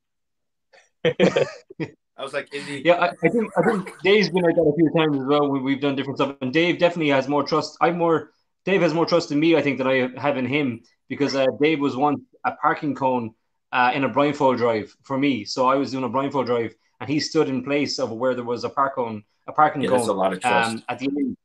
[1.04, 2.82] I was like, is he?
[2.84, 5.48] Yeah, I, I, think I think Dave's been like that a few times as well
[5.48, 6.36] when we've done different stuff.
[6.40, 7.76] And Dave definitely has more trust.
[7.80, 8.32] I'm more.
[8.64, 11.46] Dave has more trust in me, I think, than I have in him because uh,
[11.60, 13.34] Dave was once a parking cone
[13.72, 15.44] uh, in a blindfold drive for me.
[15.44, 18.44] So I was doing a blindfold drive, and he stood in place of where there
[18.44, 19.98] was a park cone, a parking yeah, cone.
[19.98, 20.70] That's a lot of trust.
[20.70, 21.36] Um, at the end,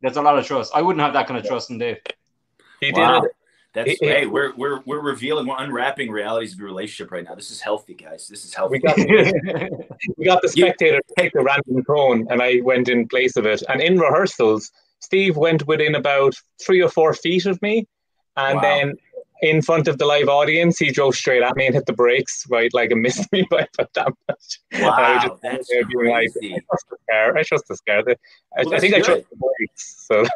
[0.00, 0.72] there's a lot of trust.
[0.74, 1.98] I wouldn't have that kind of trust in Dave.
[2.80, 3.20] He wow.
[3.20, 3.36] did it.
[3.72, 7.24] That's it, hey, it, we're we're we're revealing, we're unwrapping realities of your relationship right
[7.24, 7.36] now.
[7.36, 8.26] This is healthy, guys.
[8.26, 8.72] This is healthy.
[8.72, 8.96] We got,
[10.16, 13.46] we got the spectator to take the random cone, and I went in place of
[13.46, 13.62] it.
[13.68, 17.86] And in rehearsals, Steve went within about three or four feet of me,
[18.36, 18.62] and wow.
[18.62, 18.94] then
[19.42, 22.46] in front of the live audience, he drove straight at me and hit the brakes,
[22.48, 24.60] right, like and missed me by about that much.
[24.80, 26.10] Wow, just, that's crazy.
[26.10, 27.36] Like, I trust the car.
[27.36, 28.02] I trust car.
[28.58, 29.02] I, well, I think good.
[29.02, 30.06] I trust the brakes.
[30.08, 30.26] So,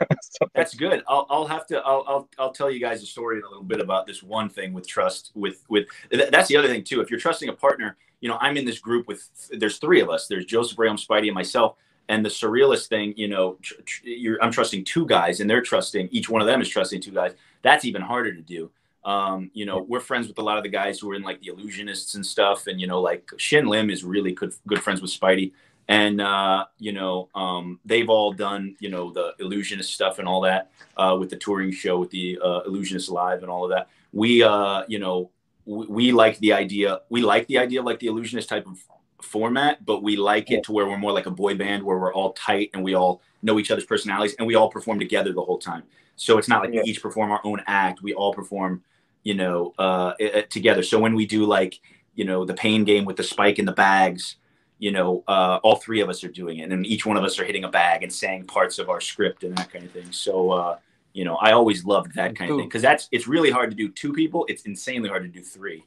[0.55, 1.03] that's good.
[1.09, 1.79] I'll, I'll have to.
[1.81, 4.49] I'll, I'll I'll tell you guys a story in a little bit about this one
[4.49, 5.33] thing with trust.
[5.35, 7.01] With with that's the other thing too.
[7.01, 9.29] If you're trusting a partner, you know, I'm in this group with.
[9.51, 10.27] There's three of us.
[10.29, 11.77] There's Joseph Rayom, Spidey, and myself.
[12.11, 16.11] And the surrealist thing, you know, tr- tr- I'm trusting two guys, and they're trusting.
[16.12, 17.33] Each one of them is trusting two guys.
[17.62, 18.71] That's even harder to do
[19.05, 21.40] um, you know, we're friends with a lot of the guys who are in like
[21.40, 22.67] the illusionists and stuff.
[22.67, 25.53] And, you know, like Shin Lim is really good, good friends with Spidey.
[25.88, 30.40] And, uh, you know, um, they've all done, you know, the illusionist stuff and all
[30.43, 33.88] that uh, with the touring show with the uh, illusionist live and all of that.
[34.12, 35.31] We, uh, you know,
[35.67, 37.01] we, we like the idea.
[37.11, 38.83] We like the idea of like the illusionist type of
[39.21, 42.14] format, but we like it to where we're more like a boy band where we're
[42.14, 45.43] all tight and we all know each other's personalities and we all perform together the
[45.43, 45.83] whole time.
[46.17, 46.83] So it's not like yeah.
[46.83, 48.03] we each perform our own act.
[48.03, 48.83] We all perform
[49.25, 50.83] you know, uh, it, together.
[50.83, 51.81] So when we do like,
[52.15, 54.37] you know, the pain game with the spike in the bags,
[54.79, 57.39] you know, uh, all three of us are doing it, and each one of us
[57.39, 60.13] are hitting a bag and saying parts of our script and that kind of thing.
[60.13, 60.79] So, uh,
[61.15, 63.77] you know, I always loved that kind of thing because that's it's really hard to
[63.77, 64.45] do two people.
[64.49, 65.85] It's insanely hard to do three.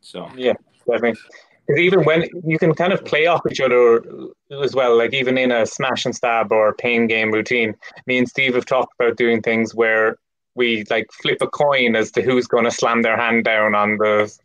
[0.00, 0.52] So yeah,
[0.86, 1.18] definitely.
[1.66, 4.02] Because even when you can kind of play off each other
[4.62, 7.74] as well, like even in a smash and stab or pain game routine,
[8.06, 10.18] me and Steve have talked about doing things where
[10.54, 13.96] we like flip a coin as to who's going to slam their hand down on
[13.98, 14.36] the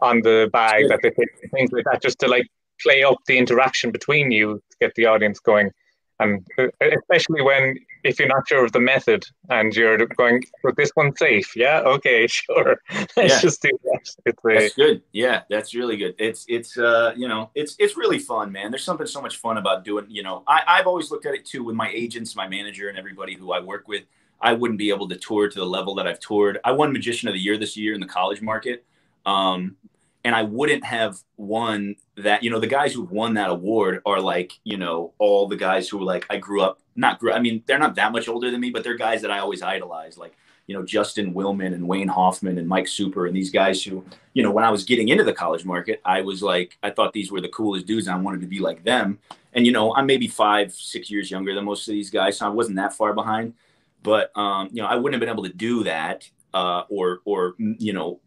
[0.00, 2.46] on the bag that they pick, things like that, just to like
[2.80, 5.70] play up the interaction between you to get the audience going.
[6.18, 10.76] And uh, especially when if you're not sure of the method and you're going, "But
[10.76, 12.76] this one's safe." Yeah, okay, sure.
[12.90, 13.40] Let's yeah.
[13.40, 14.00] just do that.
[14.02, 15.02] It's a, that's good.
[15.12, 16.14] Yeah, that's really good.
[16.18, 18.70] It's it's uh you know it's it's really fun, man.
[18.70, 20.06] There's something so much fun about doing.
[20.08, 22.98] You know, I I've always looked at it too with my agents, my manager, and
[22.98, 24.04] everybody who I work with
[24.40, 26.58] I wouldn't be able to tour to the level that I've toured.
[26.64, 28.84] I won Magician of the Year this year in the college market.
[29.26, 29.76] Um,
[30.24, 32.42] and I wouldn't have won that.
[32.42, 35.88] You know, the guys who've won that award are like, you know, all the guys
[35.88, 38.50] who were like, I grew up, not grew, I mean, they're not that much older
[38.50, 41.88] than me, but they're guys that I always idolize, like, you know, Justin Willman and
[41.88, 45.08] Wayne Hoffman and Mike Super and these guys who, you know, when I was getting
[45.08, 48.14] into the college market, I was like, I thought these were the coolest dudes and
[48.14, 49.18] I wanted to be like them.
[49.54, 52.46] And, you know, I'm maybe five, six years younger than most of these guys, so
[52.46, 53.54] I wasn't that far behind
[54.02, 57.54] but um, you know, I wouldn't have been able to do that uh, or or
[57.58, 58.20] you know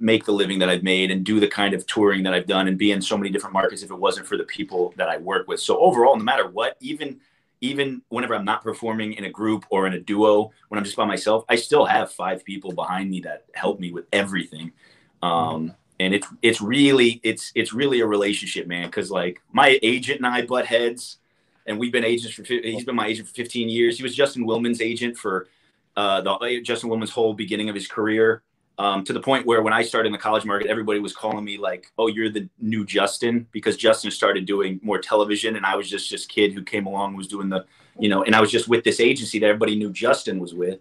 [0.00, 2.68] make the living that I've made and do the kind of touring that I've done
[2.68, 5.16] and be in so many different markets if it wasn't for the people that I
[5.16, 5.60] work with.
[5.60, 7.20] So overall, no matter what, even
[7.60, 10.96] even whenever I'm not performing in a group or in a duo, when I'm just
[10.96, 14.72] by myself, I still have five people behind me that help me with everything.
[15.22, 18.86] Um, and it's it's really it's it's really a relationship, man.
[18.86, 21.18] Because like my agent and I butt heads
[21.68, 22.42] and we've been agents for.
[22.42, 23.96] He's been my agent for 15 years.
[23.96, 25.46] He was Justin Willman's agent for
[25.96, 28.42] uh, the Justin Willman's whole beginning of his career.
[28.78, 31.44] um, to the point where when I started in the college market, everybody was calling
[31.44, 35.74] me like, "Oh, you're the new Justin," because Justin started doing more television, and I
[35.76, 37.66] was just this kid who came along was doing the,
[37.98, 40.78] you know, and I was just with this agency that everybody knew Justin was with,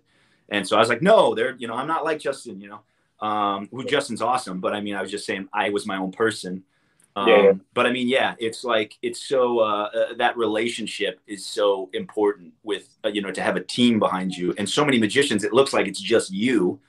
[0.49, 3.27] and so I was like, "No, they're, you know, I'm not like Justin, you know,
[3.27, 6.11] um, who Justin's awesome, but I mean, I was just saying I was my own
[6.11, 6.63] person."
[7.17, 7.51] Um, yeah.
[7.73, 12.53] But I mean, yeah, it's like it's so uh, uh, that relationship is so important
[12.61, 15.43] with uh, you know to have a team behind you, and so many magicians.
[15.43, 16.79] It looks like it's just you,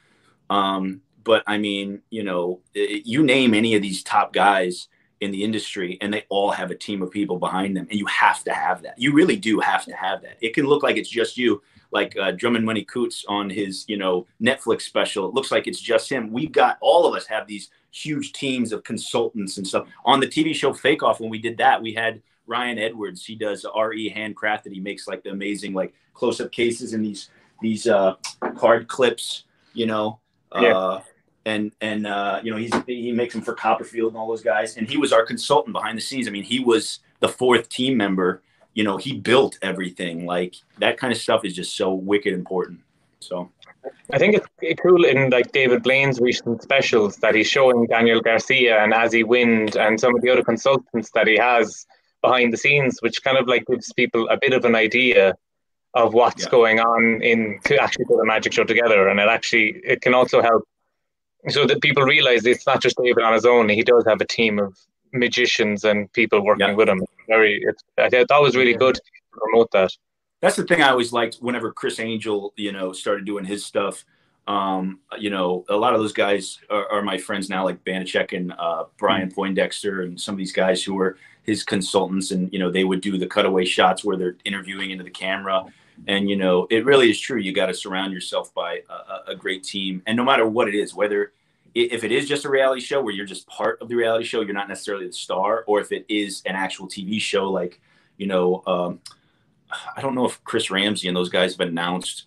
[0.50, 4.88] um, but I mean, you know, it, you name any of these top guys
[5.22, 8.04] in the industry, and they all have a team of people behind them, and you
[8.04, 8.98] have to have that.
[8.98, 10.36] You really do have to have that.
[10.42, 14.26] It can look like it's just you, like uh, Drummond Money-Coutts on his, you know,
[14.42, 15.26] Netflix special.
[15.26, 16.32] It looks like it's just him.
[16.32, 19.86] We've got all of us have these huge teams of consultants and stuff.
[20.04, 23.24] On the TV show Fake Off, when we did that, we had Ryan Edwards.
[23.24, 24.72] He does RE handcrafted.
[24.72, 28.14] He makes like the amazing like close up cases and these these uh,
[28.56, 30.20] card clips, you know.
[30.54, 30.76] Yeah.
[30.76, 31.02] Uh,
[31.44, 34.76] and and uh, you know he's he makes them for Copperfield and all those guys.
[34.76, 36.28] And he was our consultant behind the scenes.
[36.28, 38.42] I mean, he was the fourth team member.
[38.78, 40.24] You know, he built everything.
[40.24, 42.78] Like that kind of stuff is just so wicked important.
[43.18, 43.50] So.
[44.12, 48.74] I think it's cool in like David Blaine's recent specials that he's showing Daniel Garcia
[48.82, 51.86] and Asi Wind and some of the other consultants that he has
[52.22, 55.34] behind the scenes, which kind of like gives people a bit of an idea
[55.94, 56.50] of what's yeah.
[56.50, 59.08] going on in to actually put a magic show together.
[59.08, 60.62] And it actually it can also help
[61.48, 63.68] so that people realize it's not just David on his own.
[63.68, 64.78] He does have a team of
[65.12, 66.74] magicians and people working yeah.
[66.74, 67.04] with him.
[67.26, 69.90] Very, it's, I thought that was really good to promote that.
[70.40, 71.36] That's the thing I always liked.
[71.36, 74.04] Whenever Criss Angel, you know, started doing his stuff,
[74.48, 78.34] um, you know, a lot of those guys are, are my friends now, like Banachek
[78.34, 79.34] and uh, Brian mm-hmm.
[79.34, 83.02] Poindexter, and some of these guys who were his consultants, and you know, they would
[83.02, 85.64] do the cutaway shots where they're interviewing into the camera.
[86.06, 87.38] And you know, it really is true.
[87.38, 90.74] You got to surround yourself by a, a, great team, and no matter what it
[90.74, 91.32] is, whether
[91.74, 94.40] if it is just a reality show where you're just part of the reality show,
[94.40, 97.80] you're not necessarily the star, or if it is an actual TV show, like
[98.16, 99.00] you know, um,
[99.96, 102.26] I don't know if Chris Ramsey and those guys have announced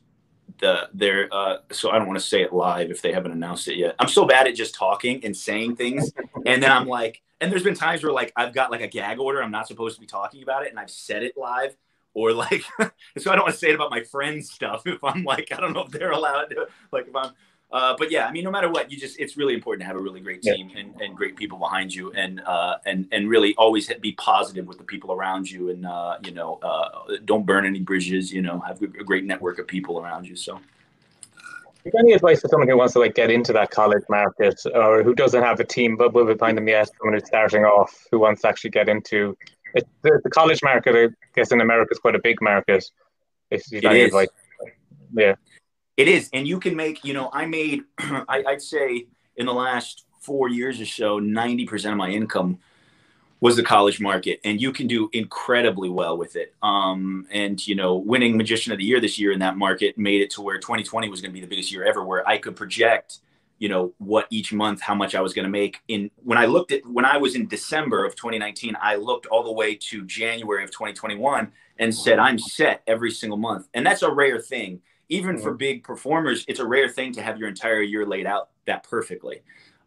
[0.60, 1.28] the their.
[1.32, 3.96] Uh, so I don't want to say it live if they haven't announced it yet.
[4.00, 6.12] I'm so bad at just talking and saying things,
[6.46, 9.20] and then I'm like, and there's been times where like I've got like a gag
[9.20, 11.76] order, I'm not supposed to be talking about it, and I've said it live
[12.14, 12.64] or like
[13.18, 15.60] so i don't want to say it about my friends stuff if i'm like i
[15.60, 17.32] don't know if they're allowed to like if i'm
[17.72, 19.96] uh, but yeah i mean no matter what you just it's really important to have
[19.96, 20.80] a really great team yeah.
[20.80, 24.78] and, and great people behind you and uh, and and really always be positive with
[24.78, 28.60] the people around you and uh, you know uh, don't burn any bridges you know
[28.60, 30.60] have a great network of people around you so.
[31.84, 35.02] You any advice for someone who wants to like get into that college market or
[35.02, 36.68] who doesn't have a team but will find them?
[36.68, 39.36] Yet someone who's starting off who wants to actually get into
[39.74, 42.84] it, the, the, college market, I guess, in America is quite a big market.
[43.50, 44.30] If you it like,
[45.14, 45.36] yeah,
[46.02, 47.06] it is, and you can make.
[47.06, 47.84] You know, I made.
[48.00, 52.60] I, I'd say in the last four years or so, ninety percent of my income
[53.40, 56.54] was the college market, and you can do incredibly well with it.
[56.62, 60.22] Um, and you know, winning Magician of the Year this year in that market made
[60.22, 62.56] it to where 2020 was going to be the biggest year ever, where I could
[62.56, 63.20] project
[63.62, 66.46] you know what each month how much i was going to make in when i
[66.46, 70.04] looked at when i was in december of 2019 i looked all the way to
[70.06, 74.82] january of 2021 and said i'm set every single month and that's a rare thing
[75.12, 78.50] even for big performers it's a rare thing to have your entire year laid out
[78.66, 79.42] that perfectly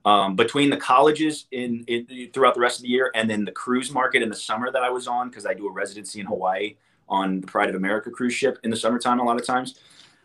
[0.05, 3.53] um, between the colleges in, in, throughout the rest of the year and then the
[3.53, 6.27] cruise market in the summer that i was on because i do a residency in
[6.27, 6.77] hawaii
[7.09, 9.81] on the pride of america cruise ship in the summertime a lot of times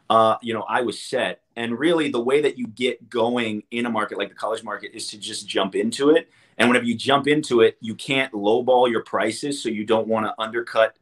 [0.09, 1.41] uh, you know, I was set.
[1.55, 4.91] And really, the way that you get going in a market like the college market
[4.93, 6.29] is to just jump into it.
[6.57, 10.25] And whenever you jump into it, you can't lowball your prices, so you don't want
[10.25, 10.97] to undercut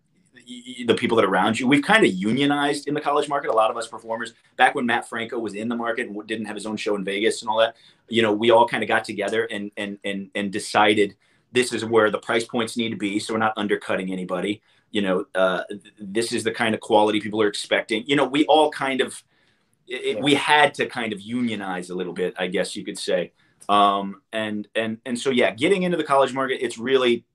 [0.85, 1.67] the people that are around you.
[1.67, 3.49] We've kind of unionized in the college market.
[3.49, 6.45] A lot of us performers, back when Matt Franco was in the market and didn't
[6.45, 7.75] have his own show in Vegas and all that,
[8.07, 11.15] you know, we all kind of got together and and and and decided
[11.51, 15.01] this is where the price points need to be, so we're not undercutting anybody you
[15.01, 15.63] know, uh,
[15.99, 18.03] this is the kind of quality people are expecting.
[18.07, 19.21] You know, we all kind of,
[19.87, 23.33] it, we had to kind of unionize a little bit, I guess you could say.
[23.69, 27.25] Um, and, and, and so, yeah, getting into the college market, it's really,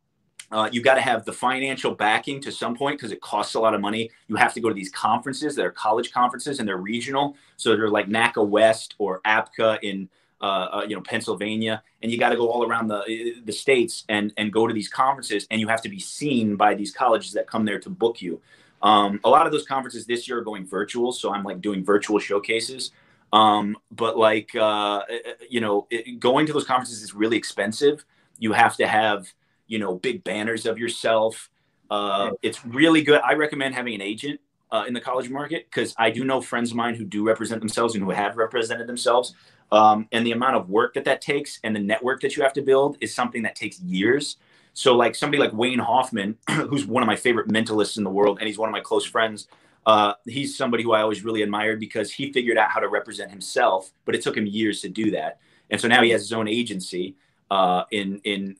[0.52, 3.60] uh, you got to have the financial backing to some point because it costs a
[3.60, 4.10] lot of money.
[4.28, 7.36] You have to go to these conferences that are college conferences and they're regional.
[7.56, 10.08] So they're like NACA West or APCA in
[10.42, 14.04] uh, uh, you know Pennsylvania, and you got to go all around the the states
[14.08, 17.32] and and go to these conferences, and you have to be seen by these colleges
[17.32, 18.40] that come there to book you.
[18.82, 21.84] Um, a lot of those conferences this year are going virtual, so I'm like doing
[21.84, 22.90] virtual showcases.
[23.32, 25.02] Um, but like uh,
[25.48, 28.04] you know, it, going to those conferences is really expensive.
[28.40, 29.32] You have to have
[29.72, 31.48] you know big banners of yourself.
[31.90, 33.20] Uh, it's really good.
[33.24, 34.38] I recommend having an agent
[34.70, 37.60] uh, in the college market because I do know friends of mine who do represent
[37.60, 39.34] themselves and who have represented themselves
[39.72, 42.52] Um, and the amount of work that that takes and the network that you have
[42.52, 44.36] to build is something that takes years.
[44.74, 48.38] So, like somebody like Wayne Hoffman, who's one of my favorite mentalists in the world,
[48.38, 49.48] and he's one of my close friends.
[49.86, 53.30] Uh, he's somebody who I always really admired because he figured out how to represent
[53.30, 55.38] himself, but it took him years to do that.
[55.70, 57.16] And so now he has his own agency
[57.52, 58.56] uh, in, in,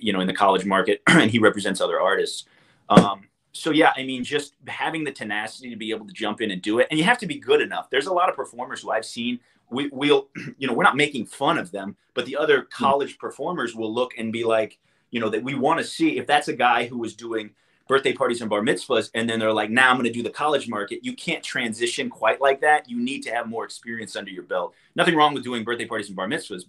[0.00, 2.46] you know, in the college market and he represents other artists.
[2.88, 6.50] Um, so yeah, I mean, just having the tenacity to be able to jump in
[6.50, 7.90] and do it, and you have to be good enough.
[7.90, 9.40] There's a lot of performers who I've seen.
[9.70, 12.66] We, will you know, we're not making fun of them, but the other hmm.
[12.70, 14.78] college performers will look and be like,
[15.10, 17.50] you know, that we want to see if that's a guy who was doing
[17.88, 20.30] birthday parties and bar mitzvahs, and then they're like, now I'm going to do the
[20.30, 21.04] college market.
[21.04, 22.88] You can't transition quite like that.
[22.88, 24.72] You need to have more experience under your belt.
[24.96, 26.64] Nothing wrong with doing birthday parties and bar mitzvahs,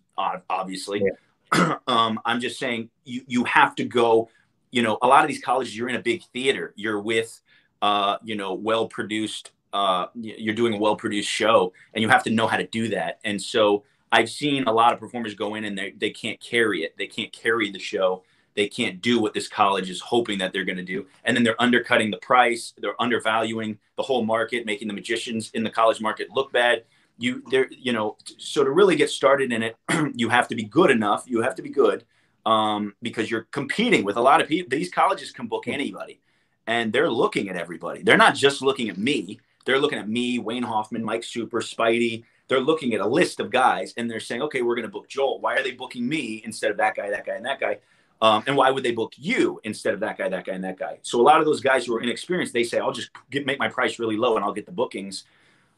[0.49, 0.99] obviously.
[0.99, 1.11] Yeah.
[1.87, 4.29] um, I'm just saying you you have to go.
[4.71, 6.73] You know, a lot of these colleges, you're in a big theater.
[6.75, 7.39] You're with,
[7.81, 9.51] uh, you know, well produced.
[9.71, 12.89] Uh, you're doing a well produced show, and you have to know how to do
[12.89, 13.19] that.
[13.23, 16.83] And so I've seen a lot of performers go in and they they can't carry
[16.83, 16.97] it.
[16.97, 18.23] They can't carry the show
[18.55, 21.43] they can't do what this college is hoping that they're going to do and then
[21.43, 26.01] they're undercutting the price they're undervaluing the whole market making the magicians in the college
[26.01, 26.83] market look bad
[27.17, 29.75] you there you know so to really get started in it
[30.15, 32.03] you have to be good enough you have to be good
[32.45, 36.21] um, because you're competing with a lot of people these colleges can book anybody
[36.67, 38.01] and they're looking at everybody.
[38.01, 42.23] They're not just looking at me they're looking at me wayne hoffman mike super spidey.
[42.47, 45.07] They're looking at a list of guys and they're saying okay we're going to book
[45.07, 45.39] joel.
[45.39, 47.79] Why are they booking me instead of that guy that guy and that guy?
[48.21, 50.79] Um, and why would they book you instead of that guy, that guy, and that
[50.79, 50.99] guy?
[51.01, 53.59] So a lot of those guys who are inexperienced, they say, "I'll just get, make
[53.59, 55.25] my price really low and I'll get the bookings,"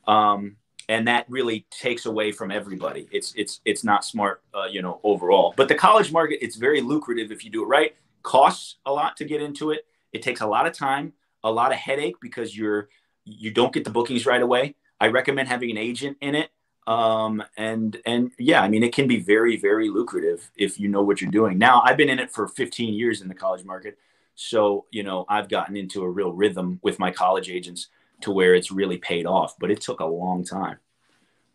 [0.08, 0.56] um,
[0.90, 3.08] and that really takes away from everybody.
[3.12, 5.54] It's it's it's not smart, uh, you know, overall.
[5.58, 7.96] But the college market, it's very lucrative if you do it right.
[8.24, 9.86] Costs a lot to get into it.
[10.14, 12.90] It takes a lot of time, a lot of headache because you're
[13.26, 14.76] you don't get the bookings right away.
[15.00, 16.50] I recommend having an agent in it
[16.88, 21.04] um, and and yeah, I mean, it can be very very lucrative if you know
[21.04, 21.58] what you're doing.
[21.58, 23.98] Now, I've been in it for 15 years in the college market,
[24.36, 27.90] so you know I've gotten into a real rhythm with my college agents
[28.22, 29.56] to where it's really paid off.
[29.60, 30.78] But it took a long time.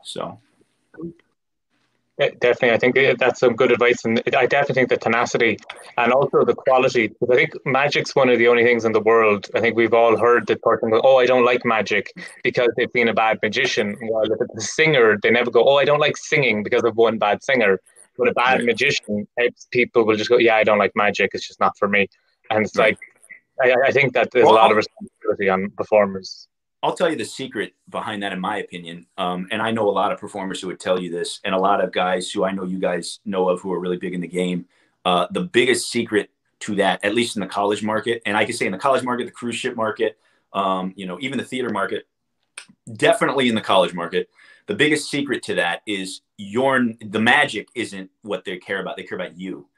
[0.05, 0.39] So
[2.19, 5.59] yeah, definitely, I think that's some good advice, and I definitely think the tenacity
[5.97, 7.09] and also the quality.
[7.09, 9.49] Because I think magic's one of the only things in the world.
[9.55, 12.13] I think we've all heard the person go, "Oh, I don't like magic
[12.45, 15.77] because they've been a bad magician." While if it's a singer, they never go, "Oh,
[15.77, 17.81] I don't like singing because of one bad singer."
[18.19, 19.27] But a bad magician,
[19.71, 21.31] people will just go, "Yeah, I don't like magic.
[21.33, 22.09] It's just not for me."
[22.51, 22.99] And it's like,
[23.63, 26.47] I, I think that there's well, a lot of responsibility on performers.
[26.83, 29.07] I'll tell you the secret behind that, in my opinion.
[29.17, 31.59] Um, and I know a lot of performers who would tell you this, and a
[31.59, 34.21] lot of guys who I know you guys know of who are really big in
[34.21, 34.67] the game.
[35.05, 38.55] Uh, the biggest secret to that, at least in the college market, and I can
[38.55, 40.19] say in the college market, the cruise ship market,
[40.53, 42.07] um, you know, even the theater market,
[42.97, 44.29] definitely in the college market,
[44.67, 48.97] the biggest secret to that is your the magic isn't what they care about.
[48.97, 49.69] They care about you.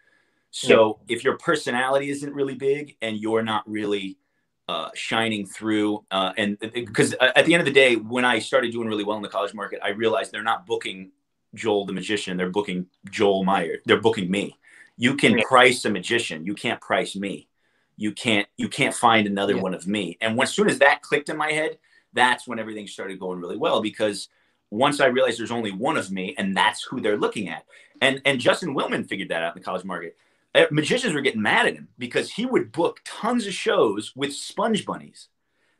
[0.50, 1.16] So yeah.
[1.16, 4.18] if your personality isn't really big and you're not really
[4.68, 6.04] uh, shining through.
[6.10, 9.16] Uh, and because at the end of the day, when I started doing really well
[9.16, 11.12] in the college market, I realized they're not booking
[11.54, 13.78] Joel the magician; they're booking Joel Meyer.
[13.84, 14.56] They're booking me.
[14.96, 15.44] You can yeah.
[15.46, 17.48] price a magician, you can't price me.
[17.96, 19.62] You can't you can't find another yeah.
[19.62, 20.18] one of me.
[20.20, 21.78] And when, as soon as that clicked in my head,
[22.12, 24.28] that's when everything started going really well because
[24.70, 27.64] once I realized there's only one of me, and that's who they're looking at.
[28.00, 30.16] And and Justin Willman figured that out in the college market.
[30.54, 34.32] Uh, magicians were getting mad at him because he would book tons of shows with
[34.32, 35.28] sponge bunnies.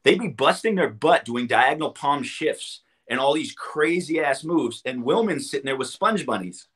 [0.02, 4.82] They'd be busting their butt doing diagonal palm shifts and all these crazy ass moves,
[4.84, 6.68] and Willman's sitting there with sponge bunnies.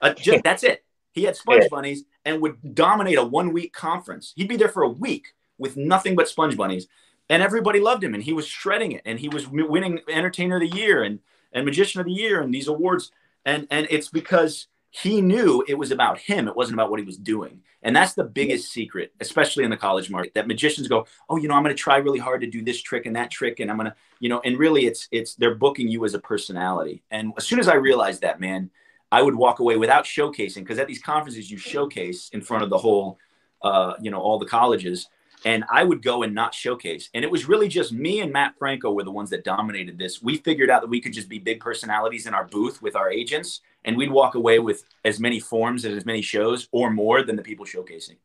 [0.00, 0.84] Uh, just, that's it.
[1.12, 4.32] He had sponge bunnies and would dominate a one week conference.
[4.36, 6.86] He'd be there for a week with nothing but sponge bunnies,
[7.28, 10.70] and everybody loved him, and he was shredding it, and he was winning Entertainer of
[10.70, 11.20] the Year and
[11.52, 13.10] and Magician of the Year and these awards,
[13.44, 16.48] and and it's because he knew it was about him.
[16.48, 17.60] It wasn't about what he was doing.
[17.82, 21.48] And that's the biggest secret, especially in the college market, that magicians go, oh, you
[21.48, 23.60] know, I'm going to try really hard to do this trick and that trick.
[23.60, 26.18] And I'm going to, you know, and really it's, it's, they're booking you as a
[26.18, 27.02] personality.
[27.10, 28.70] And as soon as I realized that, man,
[29.12, 32.70] I would walk away without showcasing because at these conferences you showcase in front of
[32.70, 33.18] the whole,
[33.62, 35.08] uh, you know, all the colleges
[35.44, 37.08] and I would go and not showcase.
[37.14, 40.20] And it was really just me and Matt Franco were the ones that dominated this.
[40.20, 43.10] We figured out that we could just be big personalities in our booth with our
[43.10, 47.22] agents, and we'd walk away with as many forms and as many shows or more
[47.22, 48.16] than the people showcasing.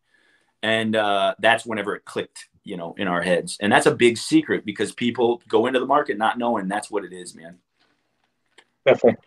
[0.64, 3.58] And uh, that's whenever it clicked, you know, in our heads.
[3.62, 7.06] And that's a big secret because people go into the market not knowing that's what
[7.06, 7.60] it is, man.
[8.86, 9.22] Definitely.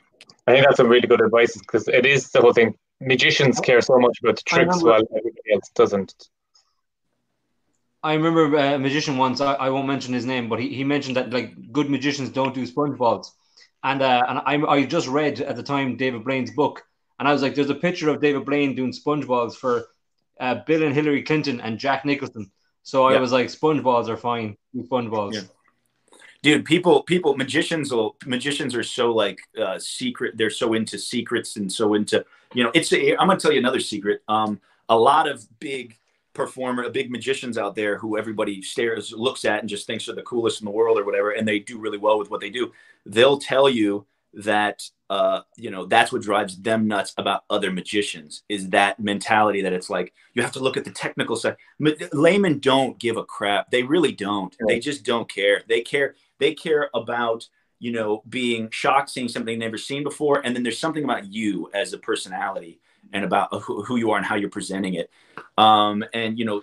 [0.47, 2.77] I think that's a really good advice because it is the whole thing.
[3.01, 6.29] Magicians care so much about the tricks while everybody else doesn't.
[8.03, 9.41] I remember a magician once.
[9.41, 12.55] I, I won't mention his name, but he, he mentioned that like good magicians don't
[12.55, 13.33] do sponge balls,
[13.85, 16.83] And uh, and I I just read at the time David Blaine's book,
[17.19, 19.85] and I was like, there's a picture of David Blaine doing sponge balls for
[20.41, 22.51] uh, Bill and Hillary Clinton and Jack Nicholson.
[22.83, 24.57] So I was like, sponge balls are fine.
[24.75, 25.35] Do sponge balls.
[25.37, 25.43] Yeah.
[26.43, 31.57] dude people people magicians will magicians are so like uh secret they're so into secrets
[31.57, 34.61] and so into you know it's a, i'm gonna tell you another secret um
[34.91, 35.97] a lot of big
[36.35, 40.23] performer big magicians out there who everybody stares looks at and just thinks are the
[40.23, 42.73] coolest in the world or whatever and they do really well with what they do
[43.07, 44.05] they'll tell you
[44.35, 49.63] that uh you know that's what drives them nuts about other magicians is that mentality
[49.63, 51.57] that it's like you have to look at the technical side.
[52.13, 53.71] Laymen don't give a crap.
[53.71, 54.55] They really don't.
[54.67, 55.63] They just don't care.
[55.69, 60.41] They care they care about you know being shocked seeing something they've never seen before
[60.45, 62.81] and then there's something about you as a personality
[63.13, 65.11] and about who, you are and how you're presenting it.
[65.57, 66.63] Um, and you know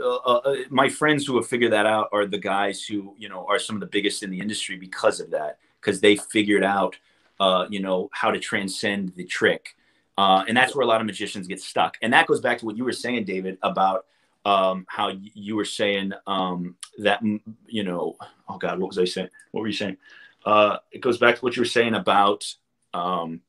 [0.00, 3.46] uh, uh, my friends who have figured that out are the guys who you know
[3.48, 6.96] are some of the biggest in the industry because of that because they figured out
[7.40, 9.74] uh, you know how to transcend the trick.
[10.16, 11.96] Uh, and that's where a lot of magicians get stuck.
[12.02, 14.06] And that goes back to what you were saying david about
[14.44, 18.16] um, how you were saying um, that mm, you know
[18.48, 19.28] oh god what was i saying?
[19.52, 19.96] What were you saying?
[20.44, 22.54] Uh, it goes back to what you were saying about
[22.94, 23.40] um,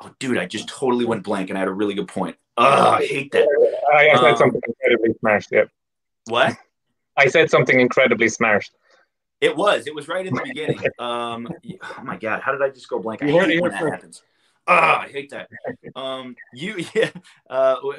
[0.00, 2.90] oh dude i just totally went blank and i had a really good point oh
[2.90, 3.46] i hate that
[3.92, 5.46] I, I said Um, something incredibly smart.
[5.50, 5.64] Yeah,
[6.26, 6.56] what
[7.16, 8.68] I said something incredibly smart.
[9.40, 9.86] It was.
[9.86, 10.80] It was right in the beginning.
[10.98, 13.22] Um, oh my god, how did I just go blank?
[13.22, 14.22] I You hate when that happens.
[14.68, 15.48] Ah, I hate that.
[15.96, 17.10] Um, you, yeah.
[17.50, 17.90] Uh, we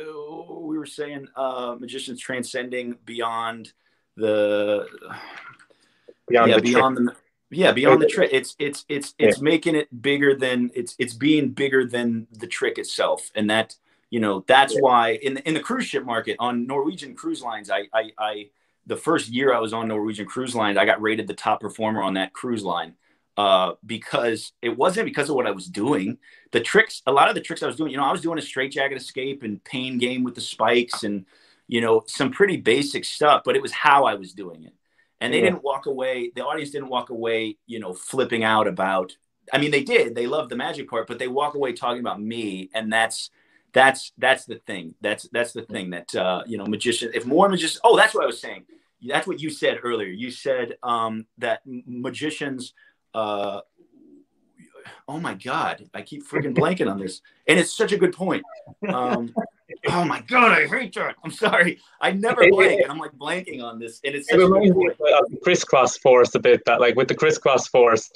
[0.69, 3.73] we were saying uh, magicians transcending beyond
[4.15, 4.88] the
[6.27, 7.15] Beyond yeah the beyond the
[7.54, 8.30] yeah beyond the trick.
[8.34, 12.78] It's it's it's it's making it bigger than it's it's being bigger than the trick
[12.78, 13.76] itself, and that
[14.10, 14.82] you know that's Yeah.
[14.82, 18.12] why in the, in the cruise ship market on Norwegian cruise lines, I I.
[18.18, 18.49] I
[18.86, 22.01] the first year I was on Norwegian Cruise lines I got rated the top performer
[22.01, 22.95] on that cruise line
[23.38, 26.18] uh, because it wasn't because of what I was doing.
[26.51, 28.38] The tricks, a lot of the tricks I was doing, you know, I was doing
[28.38, 31.26] a straight jacket escape and pain game with the spikes and,
[31.68, 34.74] you know, some pretty basic stuff, but it was how I was doing it.
[35.24, 35.45] And they Yeah.
[35.45, 39.15] didn't walk away, the audience didn't walk away, you know, flipping out about,
[39.51, 42.21] I mean, they did, they loved the magic part, but they walk away talking about
[42.21, 42.69] me.
[42.74, 43.30] And that's,
[43.74, 44.93] that's that's the thing.
[45.01, 47.09] That's that's the thing that uh, you know magician.
[47.13, 48.65] If more magicians, oh, that's what I was saying.
[49.01, 50.09] That's what you said earlier.
[50.09, 52.74] You said um, that magicians.
[53.15, 53.61] Uh,
[55.07, 58.43] oh my god, I keep freaking blanking on this, and it's such a good point.
[58.88, 59.34] Um,
[59.89, 61.15] oh my god, I hate that.
[61.23, 61.79] I'm sorry.
[62.01, 64.53] I never blank, and I'm like blanking on this, and it's It such a good
[64.53, 65.13] reminds me point.
[65.23, 66.63] of the crisscross force a bit.
[66.65, 68.09] That like with the crisscross force,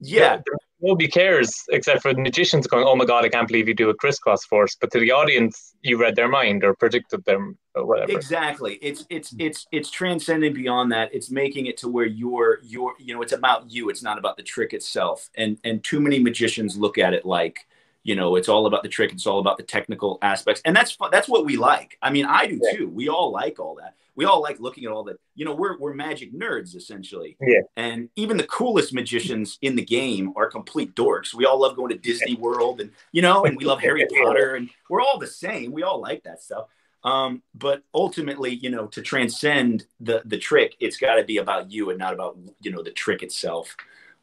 [0.00, 0.40] Yeah,
[0.80, 3.90] nobody cares except for the magicians going, "Oh my god, I can't believe you do
[3.90, 7.86] a crisscross force." But to the audience, you read their mind or predicted them or
[7.86, 8.12] whatever.
[8.12, 8.78] exactly.
[8.82, 9.40] It's it's hmm.
[9.40, 11.14] it's it's transcending beyond that.
[11.14, 13.90] It's making it to where you're you're you know it's about you.
[13.90, 15.30] It's not about the trick itself.
[15.36, 17.66] And and too many magicians look at it like
[18.02, 19.12] you know it's all about the trick.
[19.12, 20.62] It's all about the technical aspects.
[20.64, 21.96] And that's that's what we like.
[22.02, 22.78] I mean i do Yeah.
[22.78, 22.88] too.
[22.88, 23.94] We all like all that.
[24.16, 27.36] We all like looking at all that you know we're we're magic nerds essentially.
[27.40, 27.60] Yeah.
[27.76, 31.32] and even the coolest magicians in the game are complete dorks.
[31.32, 34.56] We all love going to disney world and you know and we love harry potter
[34.56, 35.70] and we're all the same.
[35.70, 36.66] We all like that stuff
[37.04, 41.70] um, but ultimately, you know, to transcend the the trick, it's got to be about
[41.70, 43.74] you and not about you know the trick itself.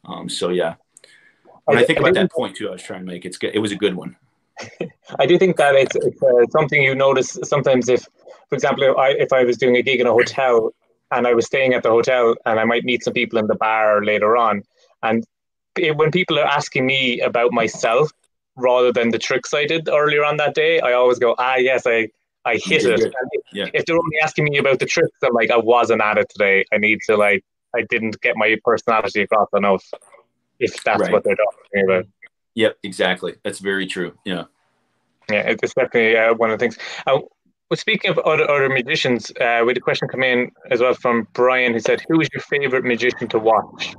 [0.04, 0.74] Um, so yeah,
[1.64, 3.54] when I think about that point too, I was trying to make it's good.
[3.54, 4.16] It was a good one.
[5.18, 8.06] I do think that it's, it's uh, something you notice sometimes if,
[8.48, 10.72] for example, if I, if I was doing a gig in a hotel
[11.12, 13.54] and I was staying at the hotel and I might meet some people in the
[13.54, 14.62] bar later on,
[15.02, 15.24] and
[15.76, 18.10] it, when people are asking me about myself
[18.56, 21.86] rather than the tricks I did earlier on that day, I always go, ah, yes,
[21.86, 22.08] I,
[22.48, 23.00] I hit it.
[23.00, 23.12] if,
[23.52, 23.66] Yeah.
[23.74, 26.64] if they're only asking me about the tricks, I'm like, I wasn't at it today.
[26.72, 27.44] I need to like,
[27.76, 29.84] I didn't get my personality across enough.
[30.58, 31.12] If that's Right.
[31.12, 32.06] what they're talking about.
[32.54, 33.36] Yep, exactly.
[33.44, 34.16] That's very true.
[34.24, 34.44] Yeah.
[35.30, 36.78] Yeah, it's definitely uh, one of the things.
[37.06, 37.20] Uh,
[37.70, 40.94] well, speaking of other, other magicians, uh, we had a question come in as well
[40.94, 43.94] from Brian who said, Who is your favorite magician to watch?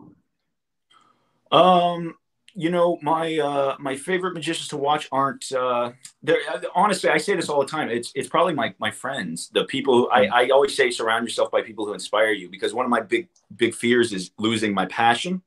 [1.51, 2.15] Um,
[2.59, 5.49] you know, my uh, my favorite magicians to watch aren't.
[5.49, 5.91] Uh,
[6.21, 6.41] they're,
[6.75, 7.87] honestly, I say this all the time.
[7.89, 9.93] It's it's probably my my friends, the people.
[9.97, 12.91] Who, I I always say surround yourself by people who inspire you because one of
[12.91, 15.41] my big big fears is losing my passion.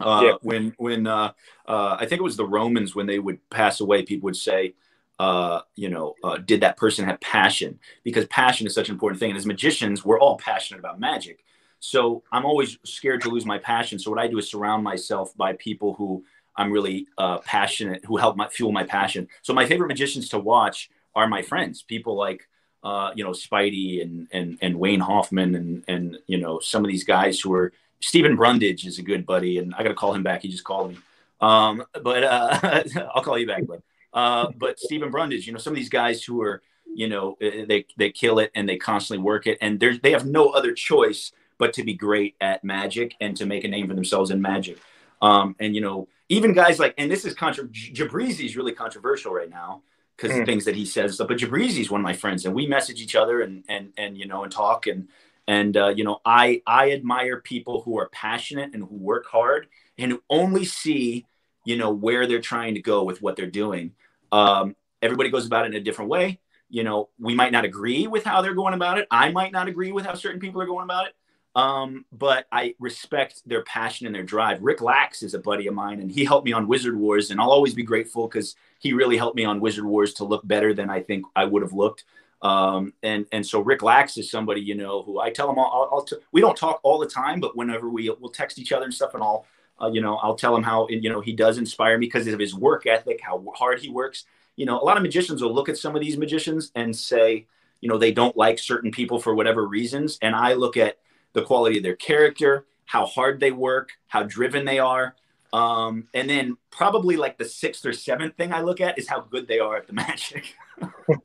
[0.00, 0.34] Uh, Yeah.
[0.40, 1.32] When when uh,
[1.66, 4.74] uh, I think it was the Romans when they would pass away, people would say,
[5.18, 7.78] uh, you know, uh, did that person have passion?
[8.04, 9.30] Because passion is such an important thing.
[9.32, 11.44] And as magicians, we're all passionate about magic.
[11.80, 13.98] So I'm always scared to lose my passion.
[13.98, 16.24] So what I do is surround myself by people who
[16.58, 19.28] I'm really uh, passionate, who help my fuel my passion.
[19.42, 22.48] So my favorite magicians to watch are my friends, people like
[22.82, 26.90] uh, you know Spidey and and and Wayne Hoffman and and you know some of
[26.90, 30.14] these guys who are Stephen Brundage is a good buddy, and I got to call
[30.14, 30.42] him back.
[30.42, 30.98] He just called me.
[31.40, 32.82] Um, but uh,
[33.14, 33.64] I'll call you back.
[33.66, 33.82] But
[34.12, 37.64] uh, but Stephen Brundage, you know, some of these guys who are, you know, eh,
[37.66, 40.72] they they kill it and they constantly work it, and they they have no other
[40.72, 44.40] choice but to be great at magic and to make a name for themselves in
[44.40, 44.78] magic.
[45.20, 49.32] Um, and you know, even guys like, and this is contra- Jibrizy is really controversial
[49.32, 49.82] right now
[50.16, 50.44] because mm.
[50.44, 51.16] things that he says.
[51.16, 54.18] But Jibrizy is one of my friends, and we message each other and and and
[54.18, 55.08] you know and talk and
[55.46, 59.68] and uh, you know I I admire people who are passionate and who work hard
[59.96, 61.26] and who only see
[61.64, 63.92] you know where they're trying to go with what they're doing.
[64.30, 66.40] Um, everybody goes about it in a different way.
[66.68, 69.06] You know, we might not agree with how they're going about it.
[69.10, 71.14] I might not agree with how certain people are going about it.
[71.54, 74.62] Um, but I respect their passion and their drive.
[74.62, 77.40] Rick Lax is a buddy of mine, and he helped me on Wizard Wars, and
[77.40, 80.72] I'll always be grateful because he really helped me on Wizard Wars to look better
[80.72, 82.04] than I think I would have looked.
[82.42, 85.88] Um, and and so Rick Lax is somebody you know who I tell him I'll,
[85.92, 88.84] I'll t- we don't talk all the time, but whenever we we'll text each other
[88.84, 89.44] and stuff, and I'll
[89.82, 92.38] uh, you know I'll tell him how you know he does inspire me because of
[92.38, 94.24] his work ethic, how hard he works.
[94.54, 97.46] You know, a lot of magicians will look at some of these magicians and say,
[97.80, 100.98] you know, they don't like certain people for whatever reasons, and I look at
[101.32, 105.14] the quality of their character, how hard they work, how driven they are.
[105.52, 109.20] Um, and then probably like the sixth or seventh thing I look at is how
[109.20, 110.54] good they are at the magic,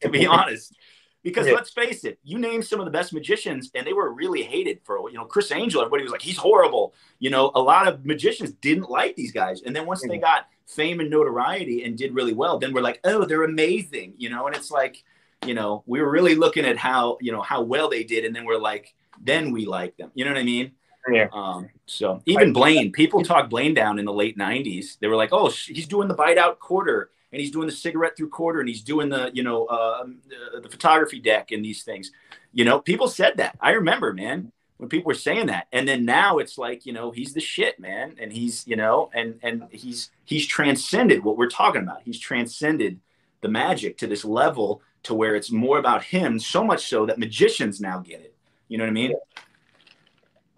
[0.01, 0.75] to be honest.
[1.23, 1.53] Because yeah.
[1.53, 4.81] let's face it, you name some of the best magicians and they were really hated
[4.83, 6.93] for, you know, Criss Angel, everybody was like, he's horrible.
[7.19, 9.61] You know, a lot of magicians didn't like these guys.
[9.61, 12.99] And then once they got fame and notoriety and did really well, then we're like,
[13.05, 15.01] oh, they're amazing, you know, and it's like,
[15.45, 18.25] you know, we were really looking at how, you know, how well they did.
[18.25, 20.11] And then we're like, then we like them.
[20.13, 20.71] You know what I mean?
[21.11, 21.27] Yeah.
[21.33, 24.97] Um, so even Blaine, people talk Blaine down in the late '90s.
[24.99, 28.15] They were like, "Oh, he's doing the bite out quarter, and he's doing the cigarette
[28.15, 30.05] through quarter, and he's doing the you know uh,
[30.53, 32.11] the, the photography deck and these things."
[32.53, 33.57] You know, people said that.
[33.59, 37.11] I remember, man, when people were saying that, and then now it's like, you know,
[37.11, 41.49] he's the shit, man, and he's you know, and and he's he's transcended what we're
[41.49, 42.03] talking about.
[42.03, 43.01] He's transcended
[43.41, 47.19] the magic to this level to where it's more about him, so much so that
[47.19, 48.32] magicians now get it
[48.73, 49.13] you know what I mean?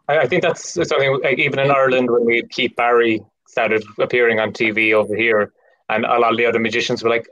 [0.07, 4.39] I, I think that's something like even in Ireland when we Keith Barry started appearing
[4.39, 5.51] on TV over here,
[5.89, 7.27] and a lot of the other magicians were like,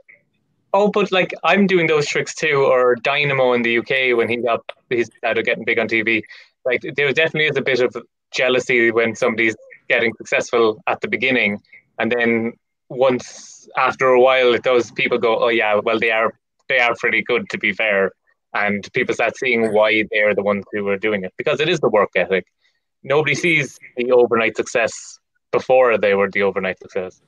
[0.74, 4.36] "Oh, but like I'm doing those tricks too." Or Dynamo in the UK when he
[4.36, 4.60] got
[4.90, 6.22] he started getting big on TV,
[6.66, 7.96] like there definitely is a bit of
[8.34, 9.56] jealousy when somebody's
[9.88, 11.62] getting successful at the beginning,
[11.98, 12.52] and then
[12.90, 16.34] once after a while, does people go, "Oh yeah, well they are
[16.68, 18.12] they are pretty good to be fair."
[18.54, 21.80] And people start seeing why they're the ones who are doing it because it is
[21.80, 22.46] the work ethic.
[23.02, 25.18] Nobody sees the overnight success
[25.52, 27.20] before they were the overnight success.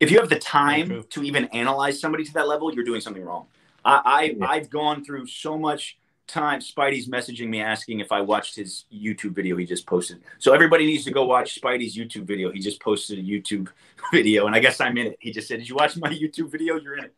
[0.00, 3.24] If you have the time to even analyze somebody to that level, you're doing something
[3.24, 3.46] wrong.
[3.84, 4.46] I, I yeah.
[4.46, 6.60] I've gone through so much time.
[6.60, 10.22] Spidey's messaging me asking if I watched his YouTube video he just posted.
[10.38, 12.50] So everybody needs to go watch Spidey's YouTube video.
[12.50, 13.68] He just posted a YouTube
[14.12, 15.18] video, and I guess I'm in it.
[15.20, 16.80] He just said, "Did you watch my YouTube video?
[16.80, 17.14] You're in it."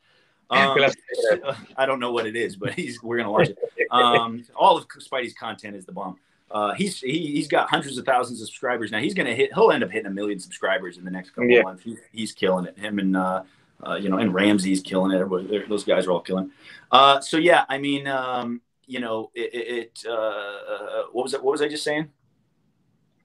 [0.51, 0.79] Um,
[1.77, 3.59] I don't know what it is, but he's we're gonna watch it.
[3.91, 6.19] Um, all of Spidey's content is the bomb.
[6.51, 9.01] Uh, he's he, he's got hundreds of thousands of subscribers now.
[9.01, 9.53] He's gonna hit.
[9.55, 11.61] He'll end up hitting a million subscribers in the next couple yeah.
[11.61, 11.83] of months.
[11.83, 12.79] He, he's killing it.
[12.79, 13.43] Him and uh,
[13.87, 15.21] uh, you know, and Ramsey's killing it.
[15.21, 16.51] Everybody, those guys are all killing.
[16.91, 19.51] Uh, so yeah, I mean, um, you know, it.
[19.55, 21.43] it uh, uh, what was it?
[21.43, 22.09] What was I just saying?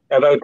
[0.09, 0.39] About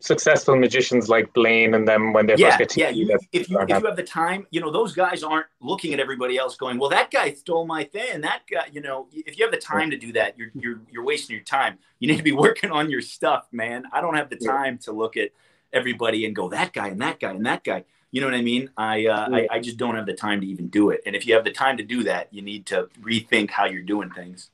[0.00, 2.90] successful magicians like Blaine and them when they yeah, first get to yeah.
[2.90, 6.00] You, if you if you have the time, you know those guys aren't looking at
[6.00, 8.20] everybody else going, well, that guy stole my thing.
[8.20, 11.04] That guy, you know, if you have the time to do that, you're you're you're
[11.04, 11.78] wasting your time.
[11.98, 13.84] You need to be working on your stuff, man.
[13.92, 15.30] I don't have the time to look at
[15.72, 17.84] everybody and go that guy and that guy and that guy.
[18.10, 18.70] You know what I mean?
[18.76, 21.02] I, uh, I I just don't have the time to even do it.
[21.04, 23.82] And if you have the time to do that, you need to rethink how you're
[23.82, 24.50] doing things.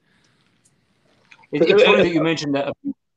[1.53, 2.74] It's funny that you mentioned that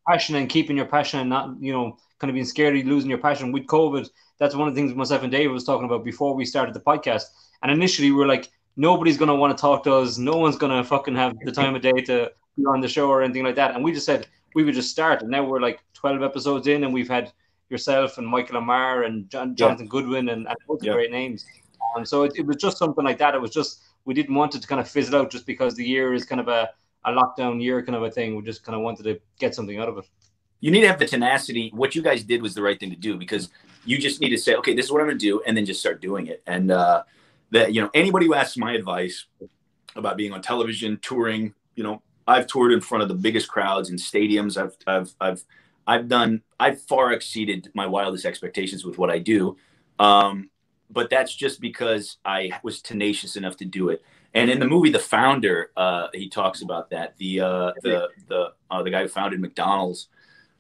[0.08, 3.10] passion and keeping your passion and not you know kind of being scared of losing
[3.10, 4.10] your passion with COVID.
[4.40, 6.80] That's one of the things myself and Dave was talking about before we started the
[6.80, 7.24] podcast.
[7.62, 10.18] And initially, we are like, nobody's going to want to talk to us.
[10.18, 13.10] No one's going to fucking have the time of day to be on the show
[13.10, 13.76] or anything like that.
[13.76, 15.22] And we just said we would just start.
[15.22, 17.32] And now we're like 12 episodes in, and we've had
[17.70, 19.92] yourself and Michael Amar and John, Jonathan yeah.
[19.92, 20.94] Goodwin and, and both yeah.
[20.94, 21.46] great names.
[21.96, 23.36] And so it, it, was just something like that.
[23.36, 25.86] It was just, we didn't want it to kind of fizzle out just because the
[25.86, 26.70] year is kind of a,
[27.06, 28.36] a lockdown year kind of a thing.
[28.36, 30.06] We just kind of wanted to get something out of it
[30.60, 31.72] you need to have the tenacity.
[31.74, 33.50] What you guys did was the right thing to do because
[33.86, 35.66] you just need to say, okay, this is what I'm going to do, and then
[35.66, 36.44] just start doing it.
[36.48, 37.04] And uh,
[37.52, 39.26] that you know, anybody who asks my advice
[39.96, 43.90] about being on television, touring, you know, I've toured in front of the biggest crowds
[43.90, 44.62] in stadiums.
[44.62, 45.44] I've I've I've
[45.88, 46.42] I've done.
[46.60, 49.58] I've far exceeded my wildest expectations with what I do.
[50.00, 50.50] Um,
[50.90, 54.04] but that's just because I was tenacious enough to do it.
[54.34, 57.18] And in the movie The Founder, uh, he talks about that.
[57.18, 60.10] The uh, the the uh, the guy who founded McDonald's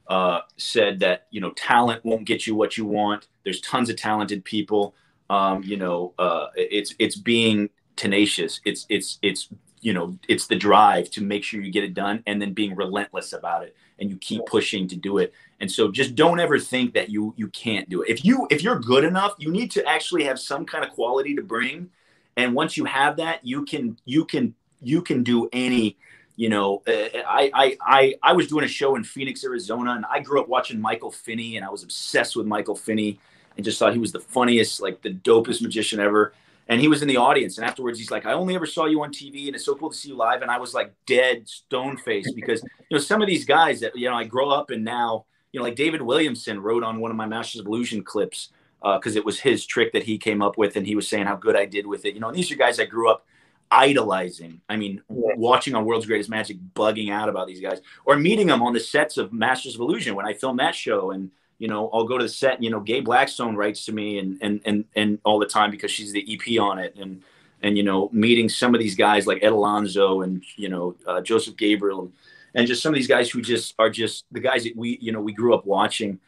[0.09, 3.27] uh, said that you know talent won't get you what you want.
[3.43, 4.95] There's tons of talented people.
[5.29, 8.61] Um, you know, uh, it's it's being tenacious.
[8.65, 9.49] It's it's it's
[9.81, 12.75] you know it's the drive to make sure you get it done, and then being
[12.75, 15.33] relentless about it, and you keep pushing to do it.
[15.59, 18.09] And so, just don't ever think that you you can't do it.
[18.09, 21.35] If you if you're good enough, you need to actually have some kind of quality
[21.35, 21.89] to bring.
[22.37, 25.97] And once you have that, you can you can you can do any
[26.37, 26.91] you know, uh,
[27.27, 30.47] I, I, I, I was doing a show in Phoenix, Arizona, and I grew up
[30.47, 33.19] watching Michael Finney, and I was obsessed with Michael Finney,
[33.57, 36.33] and just thought he was the funniest, like the dopest magician ever.
[36.69, 39.01] And he was in the audience, and afterwards he's like, "I only ever saw you
[39.01, 41.49] on TV, and it's so cool to see you live." And I was like dead
[41.49, 44.69] stone faced because you know some of these guys that you know I grow up
[44.69, 48.03] and now you know like David Williamson wrote on one of my Masters of Illusion
[48.03, 48.49] clips
[48.81, 51.25] because uh, it was his trick that he came up with, and he was saying
[51.25, 52.13] how good I did with it.
[52.13, 53.25] You know, and these are guys I grew up
[53.71, 54.61] idolizing.
[54.69, 55.33] I mean, yeah.
[55.35, 58.79] watching on World's Greatest Magic, bugging out about these guys, or meeting them on the
[58.79, 61.11] sets of Masters of Illusion when I filmed that show.
[61.11, 62.61] And you know, I'll go to the set.
[62.61, 65.91] You know, Gay Blackstone writes to me and and and and all the time because
[65.91, 66.95] she's the EP on it.
[66.97, 67.23] And
[67.61, 71.21] and you know, meeting some of these guys like Ed Alonzo and you know uh,
[71.21, 72.13] Joseph Gabriel and,
[72.55, 75.11] and just some of these guys who just are just the guys that we you
[75.11, 76.19] know we grew up watching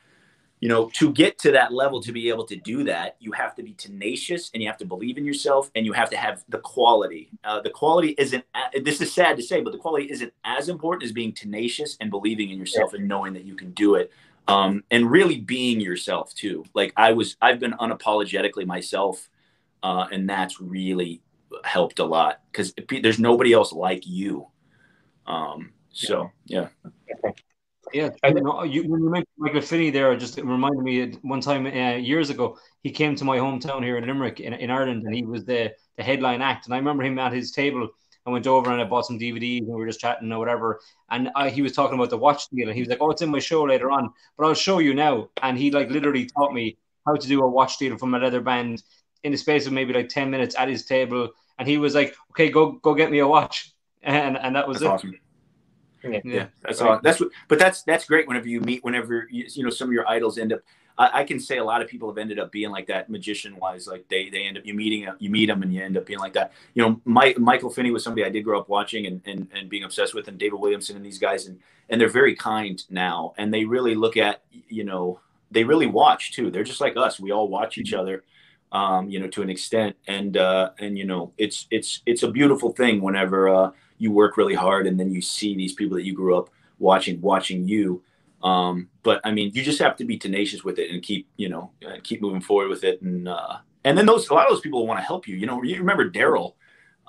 [0.60, 3.56] you know, to get to that level, to be able to do that, you have
[3.56, 6.44] to be tenacious and you have to believe in yourself and you have to have
[6.50, 7.30] the quality.
[7.44, 8.44] Uh, the quality isn't,
[8.84, 12.10] this is sad to say, but the quality isn't as important as being tenacious and
[12.10, 14.12] believing in yourself and knowing that you can do it.
[14.50, 16.66] Um, and really being yourself too.
[16.74, 19.30] Like I was, I've been unapologetically myself.
[19.82, 21.22] Uh, and that's really
[21.64, 24.48] helped a lot because there's nobody else like you.
[25.26, 26.68] Um, so yeah.
[27.94, 31.66] Yeah, you know, you, when you mentioned Michael Finney there, just reminded me one time
[31.66, 35.16] uh, years ago, he came to my hometown here in Limerick in, in Ireland and
[35.16, 36.66] he was the, the headline act.
[36.66, 37.90] And I remember him at his table.
[38.26, 40.80] I went over and I bought some DVDs and we were just chatting or whatever.
[41.10, 43.22] And I, he was talking about the watch deal and he was like, Oh, it's
[43.22, 45.30] in my show later on, but I'll show you now.
[45.42, 48.42] And he like literally taught me how to do a watch deal from a leather
[48.42, 48.84] band
[49.24, 51.30] in the space of maybe like 10 minutes at his table.
[51.58, 53.74] And he was like, Okay, go go get me a watch.
[54.02, 55.08] And and that was That's it.
[55.08, 55.29] Awesome.
[56.04, 57.00] Yeah, yeah that's all.
[57.02, 57.30] That's what.
[57.48, 58.28] But that's that's great.
[58.28, 60.62] Whenever you meet, whenever you, you know some of your idols end up.
[60.98, 63.56] I, I, can say a lot of people have ended up being like that, magician
[63.56, 63.88] wise.
[63.88, 66.20] Like they they end up you meeting you meet them and you end up being
[66.20, 66.52] like that.
[66.74, 69.70] You know, My, Michael Finney was somebody I did grow up watching and, and and
[69.70, 73.34] being obsessed with, and David Williamson and these guys, and and they're very kind now,
[73.38, 75.20] and they really look at you know
[75.52, 76.52] they really watch too.
[76.52, 77.20] They're just like us.
[77.20, 78.02] We all watch each mm-hmm.
[78.02, 78.24] other.
[78.72, 82.30] Um, you know, to an extent, and uh, and you know, it's it's it's a
[82.30, 86.06] beautiful thing whenever uh, you work really hard and then you see these people that
[86.06, 88.02] you grew up watching watching you.
[88.42, 91.50] Um, but i mean you just have to be tenacious with it and keep you
[91.50, 93.02] know uh, keep moving forward with it.
[93.02, 95.46] And uh, and then those a lot of those people want to help you you
[95.46, 96.54] know you remember daryl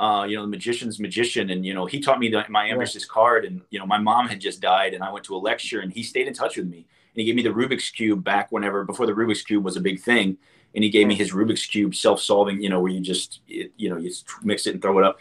[0.00, 1.50] uh, you know the magician's magician.
[1.50, 4.28] And you know he taught me the, my Ambitious card and you know my mom
[4.28, 6.66] had just died and i went to a lecture and he stayed in touch with
[6.66, 6.78] me.
[6.78, 9.80] And he gave me the rubik's cube back whenever before the rubik's cube was a
[9.80, 10.38] big thing.
[10.74, 13.90] And he gave me his rubik's cube self-solving you know where you just it, you
[13.90, 14.10] know you
[14.42, 15.18] mix it and throw it up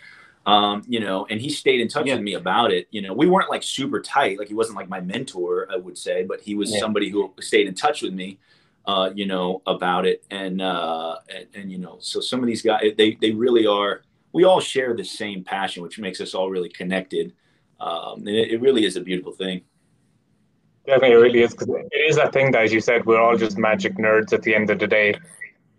[0.50, 2.16] um, you know, and he stayed in touch yeah.
[2.16, 2.88] with me about it.
[2.89, 5.97] You know, we weren't like super tight, like he wasn't like my mentor, I would
[5.97, 6.80] say, but he was yeah.
[6.80, 8.39] somebody who stayed in touch with me,
[8.88, 10.24] uh, you know, about it.
[10.32, 14.02] And, uh, and, and, you know, so some of these guys, they, they really are,
[14.34, 17.34] we all share the same passion, which makes us all really connected.
[17.80, 19.62] Um, and it, it really is a beautiful thing.
[20.88, 23.38] Definitely, it really is because it is that thing that, as you said, we're all
[23.38, 25.14] just magic nerds at the end of the day.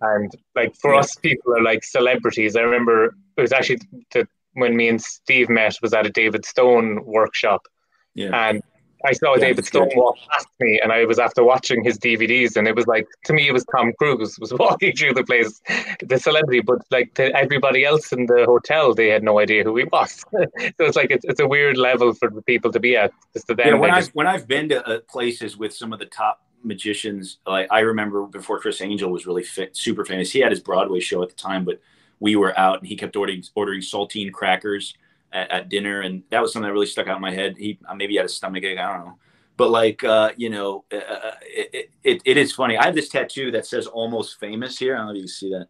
[0.00, 1.00] And like for yeah.
[1.00, 2.54] us, people are like celebrities.
[2.54, 3.80] I remember it was actually
[4.12, 7.66] the when me and Steve met was at a David Stone workshop.
[8.14, 8.48] Yeah.
[8.48, 8.62] And
[9.04, 12.56] I saw yeah, David Stone walk past me, and I was after watching his DVDs,
[12.56, 15.60] and it was like to me, it was Tom Cruise was walking through the place,
[16.02, 19.76] the celebrity, but like to everybody else in the hotel, they had no idea who
[19.76, 20.24] he was.
[20.32, 20.46] so
[20.78, 23.12] it's like it's, it's a weird level for the people to be at.
[23.32, 25.98] Just to them, yeah, when I've when I've been to uh, places with some of
[25.98, 30.30] the top magicians, like I remember before Criss Angel was really fit, super famous.
[30.30, 31.80] He had his Broadway show at the time, but
[32.20, 34.94] we were out and he kept ordering ordering saltine crackers
[35.32, 37.56] at, at, dinner, and that was something that really stuck out in my head.
[37.58, 39.18] He uh, maybe had a stomach ache, I don't know,
[39.56, 42.76] but like uh, you know, uh, uh, it, it, it is funny.
[42.76, 44.94] I have this tattoo that says "almost famous" here.
[44.94, 45.66] I don't know if you can see that.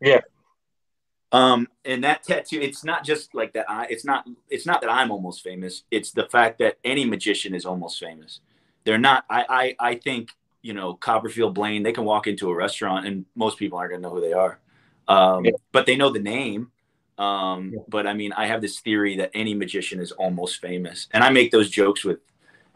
[0.00, 0.20] Yeah.
[1.32, 3.68] Um, and that tattoo, it's not just like that.
[3.68, 5.82] I, it's not, it's not that I'm almost famous.
[5.90, 8.38] It's the fact that any magician is almost famous.
[8.84, 9.24] They're not.
[9.28, 10.30] I, I, I think
[10.62, 11.82] you know Copperfield, Blaine.
[11.82, 14.60] They can walk into a restaurant and most people aren't gonna know who they are
[15.08, 15.52] um, yeah.
[15.72, 16.70] but they know the name.
[17.18, 17.80] Um, yeah.
[17.88, 21.30] But I mean, I have this theory that any magician is almost famous, and I
[21.30, 22.18] make those jokes with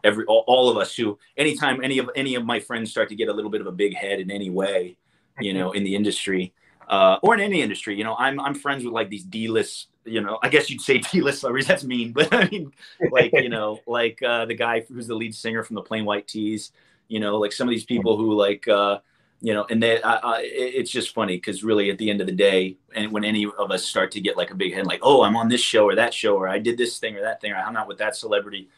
[0.04, 3.16] every all, all, of us who anytime any of any of my friends start to
[3.16, 4.96] get a little bit of a big head in any way,
[5.40, 6.54] you know, in the industry
[6.88, 10.20] uh, or in any industry, you know, I'm I'm friends with like these D-list you
[10.20, 11.68] know, I guess you'd say D-list celebrities.
[11.68, 12.72] That's mean, but I mean,
[13.10, 16.26] like you know, like uh, the guy who's the lead singer from the Plain White
[16.26, 16.72] T's.
[17.08, 18.66] You know, like some of these people who like.
[18.66, 18.98] Uh,
[19.40, 22.32] you know, and they, I, it's just funny because really at the end of the
[22.32, 25.22] day, and when any of us start to get like a big head, like, oh,
[25.22, 27.52] I'm on this show or that show, or I did this thing or that thing,
[27.52, 28.68] or I hung out with that celebrity,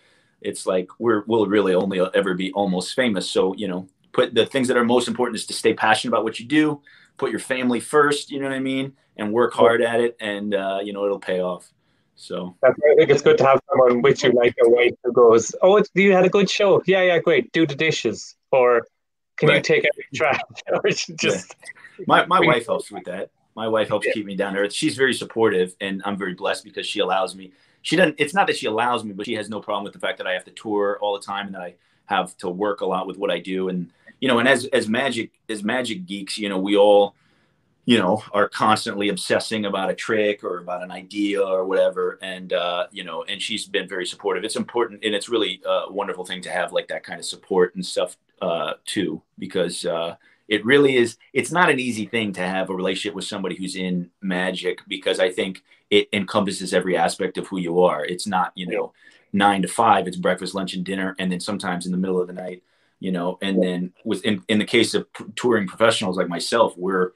[0.42, 3.30] it's like we're we'll really only ever be almost famous.
[3.30, 6.24] So you know, put the things that are most important is to stay passionate about
[6.24, 6.82] what you do,
[7.16, 8.30] put your family first.
[8.30, 11.18] You know what I mean, and work hard at it, and uh, you know it'll
[11.18, 11.72] pay off.
[12.16, 15.54] So I think it's good to have someone with you, like a wife who goes,
[15.62, 16.82] "Oh, you had a good show.
[16.86, 17.50] Yeah, yeah, great.
[17.52, 18.86] Do the dishes." Or
[19.40, 19.56] can right.
[19.56, 20.38] you take every trash?
[20.72, 21.56] or just
[21.98, 22.04] yeah.
[22.06, 23.30] my my wife helps with that.
[23.56, 24.12] My wife helps yeah.
[24.12, 24.72] keep me down earth.
[24.72, 27.52] She's very supportive, and I'm very blessed because she allows me.
[27.82, 28.16] She doesn't.
[28.18, 30.26] It's not that she allows me, but she has no problem with the fact that
[30.26, 31.74] I have to tour all the time and that I
[32.04, 33.70] have to work a lot with what I do.
[33.70, 37.14] And you know, and as as magic as magic geeks, you know, we all
[37.86, 42.52] you know are constantly obsessing about a trick or about an idea or whatever and
[42.52, 46.24] uh, you know and she's been very supportive it's important and it's really a wonderful
[46.24, 50.16] thing to have like that kind of support and stuff uh, too because uh,
[50.48, 53.76] it really is it's not an easy thing to have a relationship with somebody who's
[53.76, 58.04] in magic because i think it encompasses every aspect of who you are.
[58.04, 58.92] It's not you know
[59.32, 62.26] nine to five it's breakfast lunch and dinner and then sometimes in the middle of
[62.26, 62.64] the night
[62.98, 67.12] you know and then with in, in the case of touring professionals like myself we're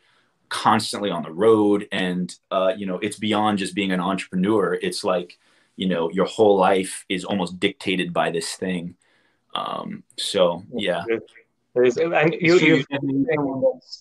[0.49, 4.79] constantly on the road and uh, you know it's beyond just being an entrepreneur.
[4.81, 5.39] It's like
[5.77, 8.95] you know your whole life is almost dictated by this thing
[9.55, 11.05] um, so yeah
[11.77, 12.85] and you, you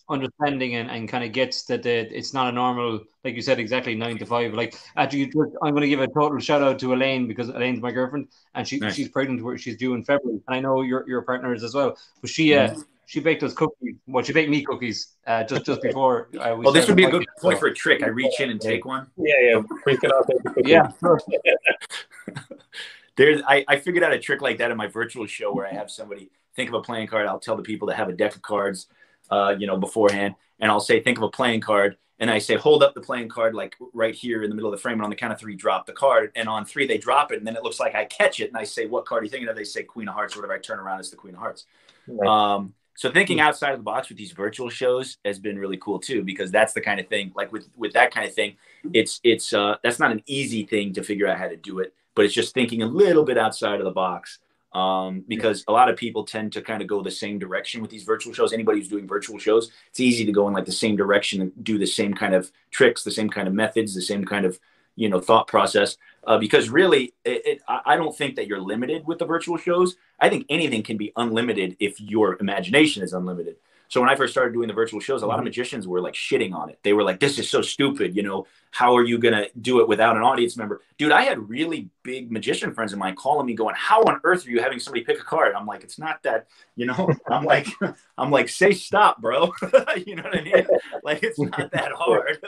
[0.10, 3.60] understanding and, and kind of gets that the, it's not a normal, like you said,
[3.60, 4.54] exactly nine to five.
[4.54, 5.32] Like actually,
[5.62, 8.68] I'm going to give a total shout out to Elaine because Elaine's my girlfriend and
[8.68, 8.96] she nice.
[8.96, 9.44] she's pregnant.
[9.44, 11.98] Where she's due in February, and I know your your partner is as well.
[12.22, 12.76] But she uh,
[13.08, 13.96] she baked us cookies.
[14.06, 16.30] Well, she baked me cookies uh, just just before.
[16.40, 18.04] Uh, we well, this would be a good point for a trick.
[18.04, 19.08] I reach in and take one.
[19.18, 20.30] Yeah, yeah, freak it out.
[20.64, 20.92] Yeah.
[23.16, 25.74] There's, I, I figured out a trick like that in my virtual show where I
[25.74, 27.28] have somebody think of a playing card.
[27.28, 28.88] I'll tell the people to have a deck of cards,
[29.30, 32.56] uh, you know, beforehand, and I'll say, think of a playing card, and I say,
[32.56, 35.04] hold up the playing card like right here in the middle of the frame, and
[35.04, 37.48] on the count of three, drop the card, and on three they drop it, and
[37.48, 39.50] then it looks like I catch it, and I say, what card are you thinking
[39.50, 39.56] of?
[39.56, 40.54] They say Queen of Hearts, or whatever.
[40.54, 41.66] I turn around, it's the Queen of Hearts.
[42.08, 42.28] Right.
[42.28, 46.00] Um, so thinking outside of the box with these virtual shows has been really cool
[46.00, 48.56] too because that's the kind of thing like with with that kind of thing
[48.94, 51.94] it's it's uh that's not an easy thing to figure out how to do it
[52.16, 54.40] but it's just thinking a little bit outside of the box
[54.74, 57.92] um, because a lot of people tend to kind of go the same direction with
[57.92, 58.54] these virtual shows.
[58.54, 61.64] Anybody who's doing virtual shows, it's easy to go in like the same direction and
[61.64, 64.60] do the same kind of tricks, the same kind of methods, the same kind of
[64.96, 69.06] you know thought process uh, because really it, it, i don't think that you're limited
[69.08, 69.96] with the virtual shows.
[70.20, 73.58] I think anything can be unlimited if your imagination is unlimited
[73.94, 75.46] so when i first started doing the virtual shows a lot of mm-hmm.
[75.46, 76.80] magicians were like shitting on it.
[76.82, 78.48] They were like this is so stupid you know?
[78.72, 80.82] How are you going to do it without an audience member?
[80.98, 84.48] Dude i had really big magician friends of mine calling me going how on earth
[84.48, 85.54] are you having somebody pick a card?
[85.56, 87.14] I'm like it's not that you know?
[87.28, 87.68] I'm like
[88.18, 89.54] i'm like say stop bro.
[90.08, 90.66] You know what i mean?
[91.04, 92.44] Like it's not that hard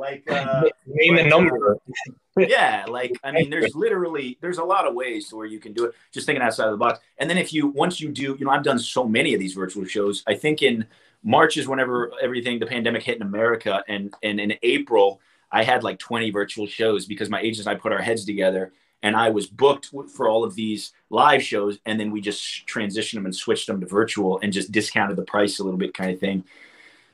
[0.26, 1.78] like uh, name a number.
[2.38, 5.72] yeah, like I mean, there's literally there's a lot of ways to where you can
[5.72, 5.94] do it.
[6.10, 8.50] Just thinking outside of the box, and then if you once you do, you know,
[8.50, 10.22] I've done so many of these virtual shows.
[10.26, 10.86] I think in
[11.22, 15.20] March is whenever everything the pandemic hit in America, and and in April
[15.52, 18.72] I had like 20 virtual shows because my agents and I put our heads together.
[19.02, 23.14] And I was booked for all of these live shows, and then we just transitioned
[23.14, 26.10] them and switched them to virtual and just discounted the price a little bit, kind
[26.10, 26.44] of thing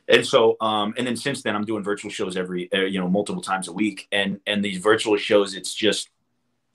[0.09, 3.09] and so um and then since then i'm doing virtual shows every uh, you know
[3.09, 4.09] multiple times a week.
[4.13, 6.11] And and these virtual shows it's just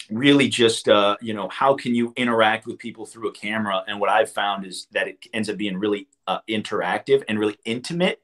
[0.09, 3.83] really just uh you know how can you interact with people through a camera?
[3.87, 7.57] And what i've found is that it ends up being really uh, interactive and really
[7.65, 8.21] intimate.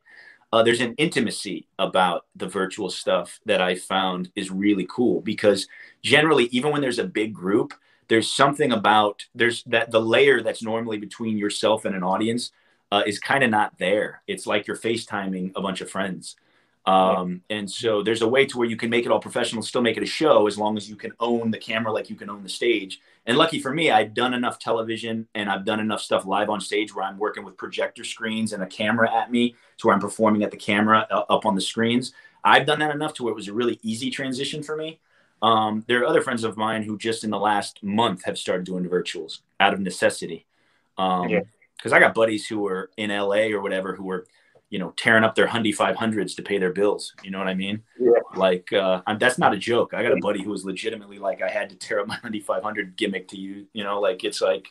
[0.54, 5.68] Uh, there's an intimacy about the virtual stuff that i found is really cool because
[6.04, 7.74] generally even when there's a big group
[8.08, 12.52] there's something about there's that the layer that's normally between yourself and an audience
[12.92, 14.22] uh, is kind of not there.
[14.28, 16.36] It's like you're FaceTiming a bunch of friends.
[16.86, 19.82] Um, and so there's a way to where you can make it all professional, still
[19.82, 22.30] make it a show as long as you can own the camera like you can
[22.30, 23.02] own the stage.
[23.26, 26.62] And lucky for me, I've done enough television and I've done enough stuff live on
[26.62, 30.00] stage where I'm working with projector screens and a camera at me to where I'm
[30.00, 32.14] performing at the camera uh, up on the screens.
[32.46, 35.02] I've done that enough to where it was a really easy transition for me.
[35.42, 38.66] Um, there are other friends of mine who just in the last month have started
[38.66, 40.46] doing virtuals out of necessity.
[40.98, 41.42] Um, yeah
[41.78, 44.28] because I got buddies who were in LA or whatever who were,
[44.70, 47.14] you know, tearing up their Hundy 500s to pay their bills.
[47.24, 47.84] You know what I mean?
[48.00, 48.12] Yeah.
[48.36, 49.94] Like, uh, that's not a joke.
[49.94, 52.44] I got a buddy who was legitimately like, I had to tear up my Hundy
[52.44, 53.68] 500 gimmick to you.
[53.74, 54.68] You know, like it's like,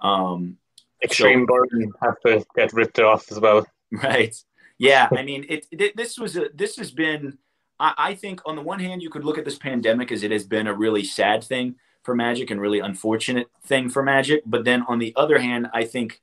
[0.00, 0.56] um,
[1.02, 3.66] extreme so, burden have to get ripped off as well.
[3.92, 4.34] Right.
[4.76, 5.08] Yeah.
[5.16, 7.38] I mean, it, it this was a, this has been,
[7.78, 10.32] I, I think on the one hand, you could look at this pandemic as it
[10.32, 14.42] has been a really sad thing for Magic and really unfortunate thing for Magic.
[14.44, 16.22] But then on the other hand, I think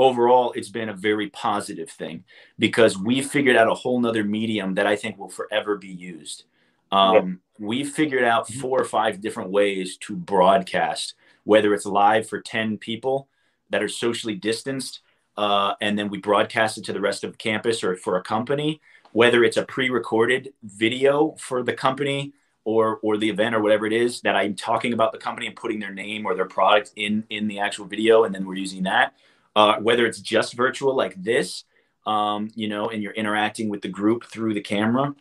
[0.00, 2.24] overall it's been a very positive thing
[2.58, 6.44] because we figured out a whole nother medium that I think will forever be used.
[6.90, 7.66] Um, yeah.
[7.66, 12.78] We figured out four or five different ways to broadcast, whether it's live for 10
[12.78, 13.28] people
[13.68, 15.00] that are socially distanced,
[15.36, 18.80] uh, and then we broadcast it to the rest of campus or for a company,
[19.12, 22.32] whether it's a pre-recorded video for the company
[22.64, 25.56] or or the event or whatever it is that I'm talking about the company and
[25.56, 28.82] putting their name or their product in in the actual video, and then we're using
[28.84, 29.14] that.
[29.56, 31.64] Uh, whether it's just virtual like this,
[32.06, 35.14] um, you know, and you're interacting with the group through the camera.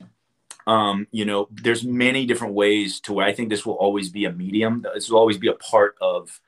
[0.67, 4.25] Um, you know, there's many different ways to where I think this will always be
[4.25, 4.86] a medium.
[4.93, 6.39] This will always be a part of,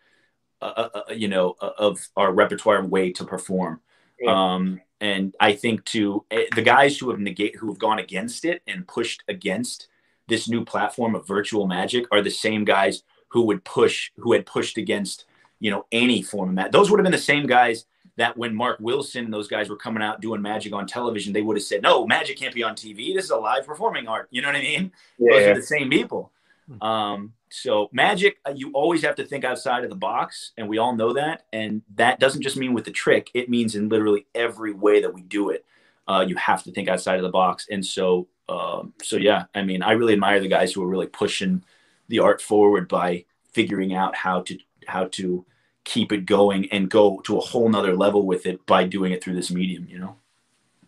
[0.62, 3.82] uh, uh, uh you know, uh, of our repertoire way to perform.
[4.20, 4.32] Yeah.
[4.32, 8.46] Um, and I think to uh, the guys who have negate who have gone against
[8.46, 9.88] it and pushed against
[10.28, 14.46] this new platform of virtual magic are the same guys who would push who had
[14.46, 15.26] pushed against
[15.62, 16.74] you know any form of magic.
[16.74, 17.86] Those would have been the same guys
[18.18, 21.42] that when Mark Wilson and those guys were coming out doing magic on television, they
[21.42, 23.14] would have said, "No, magic can't be on TV.
[23.14, 24.92] This is a live performing art." You know what I mean?
[25.18, 25.32] Yeah.
[25.32, 26.32] Those are the same people.
[26.68, 26.84] Hmm.
[26.84, 30.78] Um, so magic, uh, you always have to think outside of the box, and we
[30.78, 31.46] all know that.
[31.54, 35.14] And that doesn't just mean with the trick; it means in literally every way that
[35.14, 35.64] we do it.
[36.08, 37.68] Uh, you have to think outside of the box.
[37.70, 41.08] And so, um, so yeah, I mean, I really admire the guys who are really
[41.08, 41.64] pushing
[42.08, 44.58] the art forward by figuring out how to
[44.88, 45.46] how to
[45.94, 49.24] keep it going and go to a whole nother level with it by doing it
[49.24, 49.88] through this medium.
[49.90, 50.16] You know.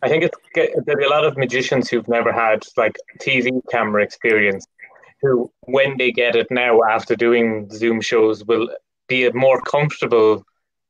[0.02, 4.04] I think it's there'll be a lot of magicians who've never had like TV camera
[4.04, 4.66] experience
[5.22, 8.70] who, when they get it now after doing Zoom shows, will
[9.08, 10.46] be more comfortable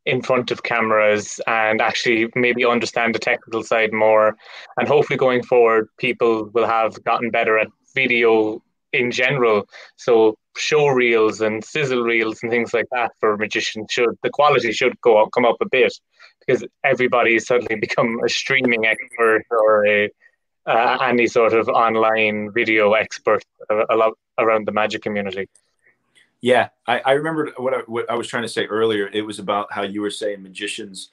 [0.05, 4.35] in front of cameras and actually maybe understand the technical side more.
[4.77, 8.61] And hopefully, going forward, people will have gotten better at video
[8.91, 9.67] in general.
[9.95, 14.71] So show reels and sizzle reels and things like that for magicians should the quality
[14.71, 15.93] should go up, come up a bit
[16.45, 20.09] because everybody's suddenly become a streaming expert or a
[20.65, 25.49] uh, any sort of online video expert a, lot around the magic community.
[26.41, 29.07] Yeah, I, I remember what I, what I was trying to say earlier.
[29.07, 31.09] It was about how you were saying magicians,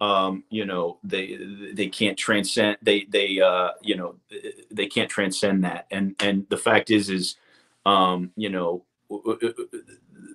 [0.00, 1.38] um, you know, they
[1.72, 4.16] they can't transcend they they uh, you know
[4.70, 5.86] they can't transcend that.
[5.90, 7.36] And and the fact is is,
[7.86, 8.84] um, you know,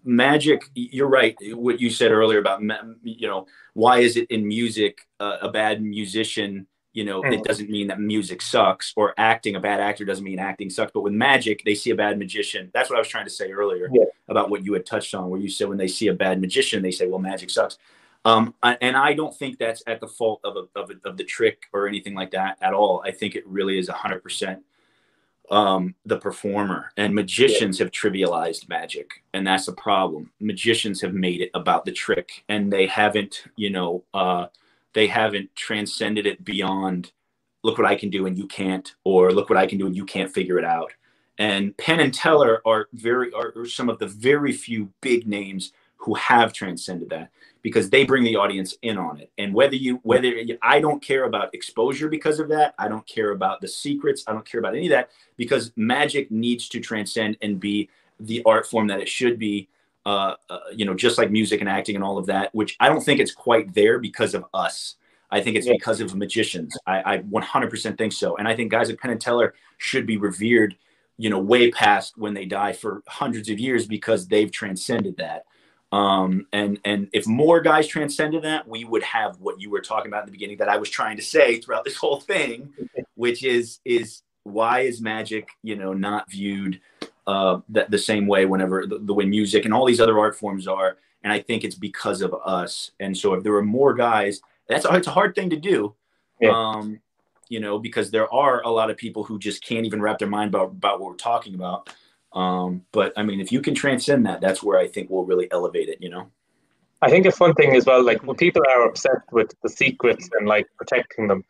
[0.03, 0.63] magic.
[0.75, 1.35] You're right.
[1.53, 2.61] What you said earlier about
[3.03, 6.67] you know why is it in music uh, a bad musician
[6.97, 10.39] you know, it doesn't mean that music sucks or acting, a bad actor doesn't mean
[10.39, 10.91] acting sucks.
[10.91, 12.71] But with magic, they see a bad magician.
[12.73, 14.05] That's what I was trying to say earlier yeah.
[14.29, 16.81] about what you had touched on, where you said when they see a bad magician,
[16.81, 17.77] they say, well, magic sucks.
[18.25, 21.23] Um, and I don't think that's at the fault of, a, of, a, of the
[21.23, 23.03] trick or anything like that at all.
[23.05, 24.59] I think it really is 100%
[25.49, 26.91] um, the performer.
[26.97, 27.85] And magicians yeah.
[27.85, 30.31] have trivialized magic, and that's a problem.
[30.39, 34.47] Magicians have made it about the trick, and they haven't, you know, uh,
[34.93, 37.11] they haven't transcended it beyond
[37.63, 39.95] look what I can do and you can't, or look what I can do and
[39.95, 40.93] you can't figure it out.
[41.37, 46.13] And Penn and Teller are very are some of the very few big names who
[46.15, 47.29] have transcended that
[47.61, 49.31] because they bring the audience in on it.
[49.37, 53.05] And whether you whether you, I don't care about exposure because of that, I don't
[53.05, 56.79] care about the secrets, I don't care about any of that because magic needs to
[56.79, 57.89] transcend and be
[58.19, 59.67] the art form that it should be
[60.07, 62.87] uh, uh, you know, just like music and acting and all of that, which I
[62.87, 64.95] don't think it's quite there because of us.
[65.29, 65.73] I think it's yeah.
[65.73, 66.77] because of magicians.
[66.87, 68.37] I, I 100% think so.
[68.37, 70.77] And I think guys like Penn and Teller should be revered,
[71.17, 75.43] you know, way past when they die for hundreds of years because they've transcended that.
[75.91, 80.07] Um, and and if more guys transcended that, we would have what you were talking
[80.07, 82.73] about in the beginning that I was trying to say throughout this whole thing,
[83.15, 86.79] which is is why is magic, you know, not viewed
[87.27, 90.35] uh, the, the same way whenever the, the, way music and all these other art
[90.37, 90.97] forms are.
[91.23, 92.91] And I think it's because of us.
[93.01, 95.93] And so if there were more guys, that's it's a hard thing to do.
[96.39, 96.51] Yeah.
[96.51, 97.01] Um,
[97.49, 100.27] you know, because there are a lot of people who just can't even wrap their
[100.27, 101.93] mind about, about what we're talking about.
[102.33, 105.51] Um, but I mean, if you can transcend that, that's where I think we'll really
[105.51, 106.29] elevate it, you know?
[107.01, 110.29] I think a fun thing as well, like when people are obsessed with the secrets
[110.37, 111.43] and like protecting them,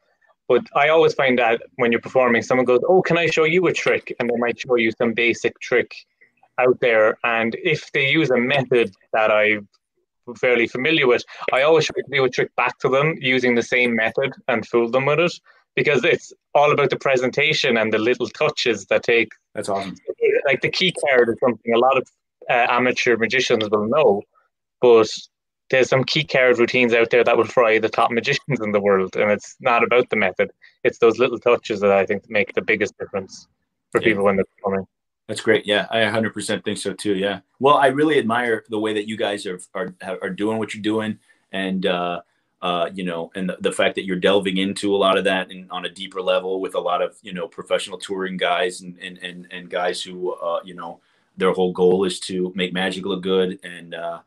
[0.48, 3.68] but I always find that when you're performing, someone goes, "Oh, can I show you
[3.68, 5.94] a trick?" and they might show you some basic trick
[6.58, 7.18] out there.
[7.24, 9.68] And if they use a method that I'm
[10.38, 11.24] fairly familiar with,
[11.54, 14.68] I always try to do a trick back to them using the same method and
[14.68, 15.34] fool them with it
[15.76, 19.30] because it's all about the presentation and the little touches that take.
[19.54, 19.96] That's awesome.
[20.48, 22.08] Like the key card is something a lot of
[22.50, 24.22] uh, amateur magicians will know,
[24.82, 25.10] but
[25.70, 28.80] there's some key card routines out there that will fry the top magicians in the
[28.80, 30.50] world, and it's not about the method.
[30.84, 33.48] It's those little touches that I think make the biggest difference.
[33.92, 34.86] for people when they're performing.
[35.28, 35.66] That's great.
[35.66, 37.16] Yeah, I 100% think so too.
[37.16, 37.40] Yeah.
[37.60, 40.82] Well, I really admire the way that you guys are are, are doing what you're
[40.94, 41.20] doing,
[41.52, 42.22] and uh,
[42.62, 45.52] uh, you know, and the, the, fact that you're delving into a lot of that
[45.52, 48.98] and on a deeper level with a lot of you know professional touring guys and
[49.00, 51.00] and and, and guys who uh, you know
[51.38, 53.60] their whole goal is to make magic look good.
[53.64, 54.22] And uh,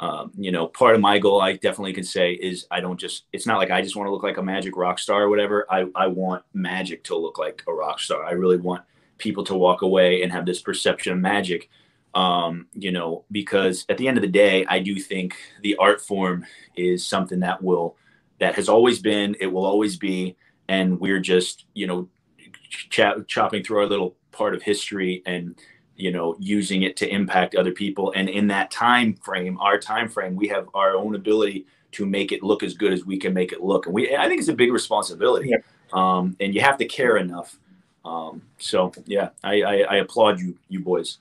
[0.00, 3.26] um, you know part of my goal i definitely can say is i don't just
[3.32, 5.64] it's not like i just want to look like a magic rock star or whatever.
[5.70, 8.24] I, I want magic to look like a rock star.
[8.24, 8.82] I really want
[9.18, 11.70] people to walk away and have this perception of magic
[12.14, 16.00] um, you know, because at the end of the day, I do think the art
[16.00, 16.44] form
[16.76, 17.96] is something that will,
[18.38, 20.36] that has always been, it will always be,
[20.68, 22.08] and we're just, you know,
[22.68, 25.58] ch- chopping through our little part of history and,
[25.96, 28.12] you know, using it to impact other people.
[28.16, 32.32] And in that time frame, our time frame, we have our own ability to make
[32.32, 33.86] it look as good as we can make it look.
[33.86, 35.50] And we, I think it's a big responsibility.
[35.50, 35.58] Yeah.
[35.92, 37.58] Um, and you have to care enough
[38.04, 41.18] um, so yeah, I, I, I, applaud you, you boys.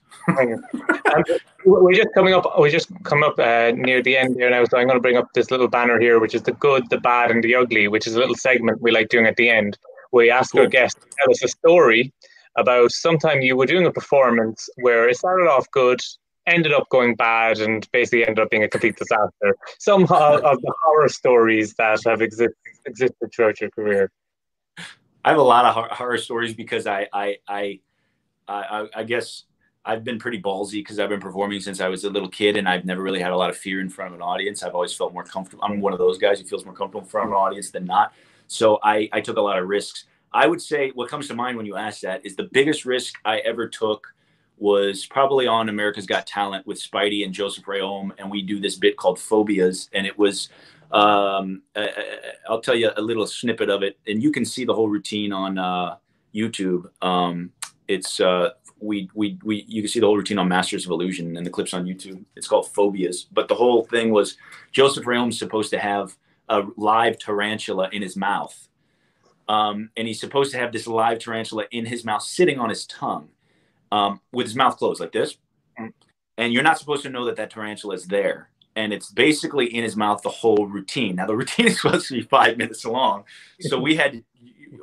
[1.65, 2.59] we're just coming up.
[2.59, 5.17] We just come up uh, near the end here now, so I'm going to bring
[5.17, 8.07] up this little banner here, which is the good, the bad, and the ugly, which
[8.07, 9.77] is a little segment we like doing at the end.
[10.11, 10.61] We ask cool.
[10.61, 12.11] our guests to tell us a story
[12.57, 16.01] about sometime you were doing a performance where it started off good,
[16.47, 19.55] ended up going bad, and basically ended up being a complete disaster.
[19.77, 20.09] Some of
[20.41, 22.55] the horror stories that have exist,
[22.87, 24.11] existed throughout your career.
[25.23, 27.79] I have a lot of horror stories because I I I
[28.47, 29.43] I, I guess
[29.85, 32.67] I've been pretty ballsy because I've been performing since I was a little kid, and
[32.67, 34.63] I've never really had a lot of fear in front of an audience.
[34.63, 35.63] I've always felt more comfortable.
[35.63, 37.85] I'm one of those guys who feels more comfortable in front of an audience than
[37.85, 38.13] not.
[38.47, 40.05] So I I took a lot of risks.
[40.33, 43.15] I would say what comes to mind when you ask that is the biggest risk
[43.25, 44.13] I ever took
[44.57, 48.75] was probably on America's Got Talent with Spidey and Joseph Reaume, and we do this
[48.75, 50.49] bit called Phobias, and it was
[50.93, 51.89] um, I,
[52.49, 55.31] will tell you a little snippet of it, and you can see the whole routine
[55.31, 55.95] on uh,
[56.35, 56.89] YouTube.
[57.01, 57.51] Um,
[57.87, 61.37] it's uh, we, we we you can see the whole routine on Masters of Illusion
[61.37, 62.23] and the clips on YouTube.
[62.35, 64.37] It's called Phobias, but the whole thing was
[64.71, 66.15] Joseph Reaume's supposed to have
[66.49, 68.67] a live tarantula in his mouth,
[69.47, 72.85] um, and he's supposed to have this live tarantula in his mouth, sitting on his
[72.85, 73.29] tongue,
[73.91, 75.37] um, with his mouth closed like this.
[76.37, 79.83] And you're not supposed to know that that tarantula is there and it's basically in
[79.83, 81.15] his mouth the whole routine.
[81.15, 83.23] Now the routine is supposed to be five minutes long,
[83.59, 84.23] so we had to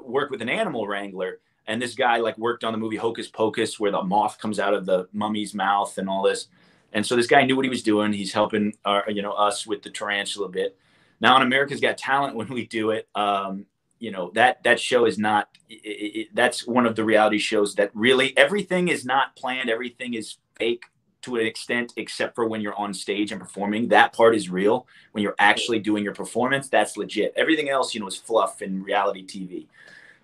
[0.03, 3.79] work with an animal wrangler, and this guy like worked on the movie Hocus Pocus,
[3.79, 6.49] where the moth comes out of the mummy's mouth and all this.
[6.93, 8.15] And so this guy knew what he was doing.
[8.15, 10.79] He's helping our, you know, us with the tarantula bit.
[11.21, 13.67] Now on America's Got Talent, when we do it, um,
[13.99, 15.49] you know that that show is not.
[15.69, 19.69] It, it, that's one of the reality shows that really everything is not planned.
[19.69, 20.85] Everything is fake
[21.23, 23.89] to an extent, except for when you're on stage and performing.
[23.89, 24.87] That part is real.
[25.13, 27.33] When you're actually doing your performance, that's legit.
[27.37, 29.67] Everything else, you know, is fluff and reality TV.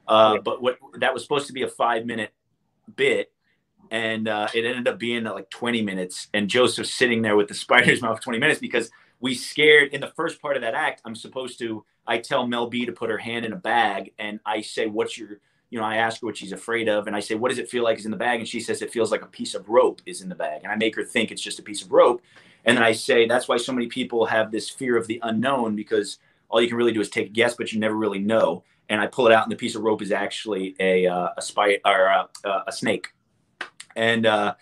[0.07, 2.32] Uh, but what that was supposed to be a five minute
[2.95, 3.32] bit,
[3.90, 6.28] and uh, it ended up being like 20 minutes.
[6.34, 8.90] And Joseph sitting there with the spider's mouth 20 minutes because
[9.20, 11.01] we scared in the first part of that act.
[11.05, 11.84] I'm supposed to.
[12.07, 15.16] I tell Mel B to put her hand in a bag, and I say, "What's
[15.16, 15.40] your
[15.75, 17.68] you know, I ask her what she's afraid of, and I say, "What does it
[17.68, 19.68] feel like is in the bag?" And she says, "It feels like a piece of
[19.68, 21.91] rope is in the bag." And I make her think it's just a piece of
[21.91, 22.22] rope,
[22.64, 25.75] and then I say, "That's why so many people have this fear of the unknown
[25.75, 26.18] because
[26.49, 29.01] all you can really do is take a guess, but you never really know." And
[29.01, 31.81] I pull it out, and the piece of rope is actually a uh, a spy
[31.85, 33.09] or a, uh, uh, a snake,
[33.97, 34.55] and uh,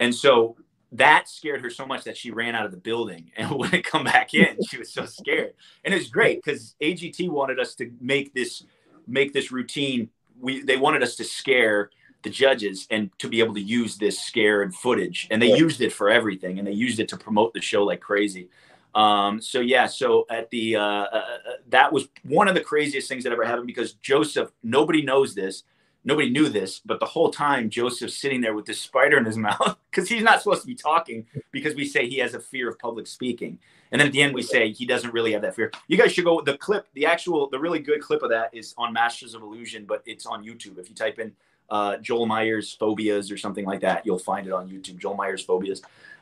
[0.00, 0.56] and so
[0.90, 4.02] that scared her so much that she ran out of the building and wouldn't come
[4.02, 4.58] back in.
[4.68, 5.54] She was so scared,
[5.84, 8.64] and it was great because AGT wanted us to make this
[9.06, 10.10] make this routine
[10.40, 11.90] we they wanted us to scare
[12.22, 15.28] the judges and to be able to use this scared footage.
[15.30, 15.56] And they yeah.
[15.56, 18.48] used it for everything and they used it to promote the show like crazy.
[18.96, 23.08] Um, so yeah so at the uh, uh, uh, that was one of the craziest
[23.08, 25.64] things that ever happened because joseph nobody knows this.
[26.02, 29.36] Nobody knew this but the whole time joseph's sitting there with this spider in his
[29.48, 32.68] mouth because he's not supposed to be talking because we say he has a fear
[32.68, 33.58] of public speaking
[33.96, 35.72] and then at the end, we say he doesn't really have that fear.
[35.88, 36.42] You guys should go.
[36.42, 39.86] The clip, the actual, the really good clip of that is on Masters of Illusion,
[39.86, 40.76] but it's on YouTube.
[40.76, 41.32] If you type in
[41.70, 44.98] uh, Joel Meyers phobias or something like that, you'll find it on YouTube.
[44.98, 45.80] Joel Meyers phobias.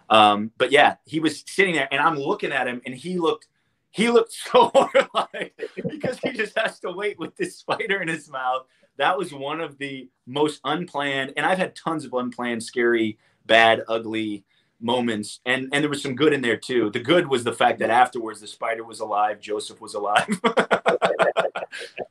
[0.08, 3.48] Um, but yeah, he was sitting there, and I'm looking at him, and he looked,
[3.90, 8.30] he looked so horrified because he just has to wait with this spider in his
[8.30, 8.66] mouth.
[8.98, 13.82] That was one of the most unplanned, and I've had tons of unplanned, scary, bad,
[13.88, 14.44] ugly
[14.84, 17.78] moments and and there was some good in there too the good was the fact
[17.78, 20.28] that afterwards the spider was alive joseph was alive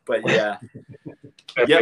[0.05, 0.57] but yeah
[1.67, 1.81] yeah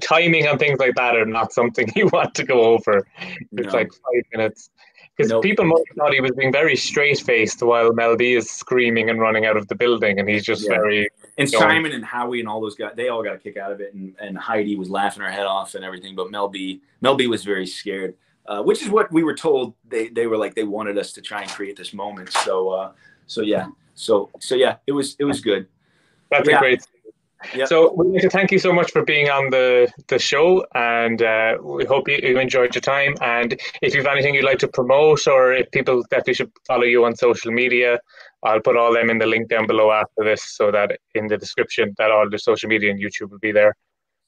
[0.00, 3.06] timing and things like that are not something you want to go over
[3.52, 3.78] it's no.
[3.78, 4.70] like five minutes
[5.16, 5.42] Because Nope.
[5.42, 9.08] people must have thought he was being very straight faced while Mel B is screaming
[9.08, 10.76] and running out of the building, and he's just Yeah.
[10.76, 11.08] very.
[11.38, 11.62] And Going.
[11.62, 13.94] Simon and Howie and all those guys, they all got a kick out of it.
[13.94, 16.14] And, and Heidi was laughing her head off and everything.
[16.16, 18.14] But Mel B, Mel B was very scared,
[18.48, 19.74] uh, which is what we were told.
[19.88, 22.32] They, they were like, they wanted us to try and create this moment.
[22.32, 22.92] So, uh,
[23.26, 23.66] so yeah.
[23.94, 25.66] So, so yeah, it was, it was good.
[26.30, 26.56] That's Yeah.
[26.56, 26.82] a great.
[27.54, 27.66] Yeah.
[27.66, 31.20] So we'd like to thank you so much for being on the, the show, and
[31.20, 33.14] uh, we hope you, you enjoyed your time.
[33.20, 36.84] And if you have anything you'd like to promote, or if people definitely should follow
[36.84, 38.00] you on social media,
[38.42, 41.36] I'll put all them in the link down below after this, so that in the
[41.36, 43.76] description that all the social media and YouTube will be there.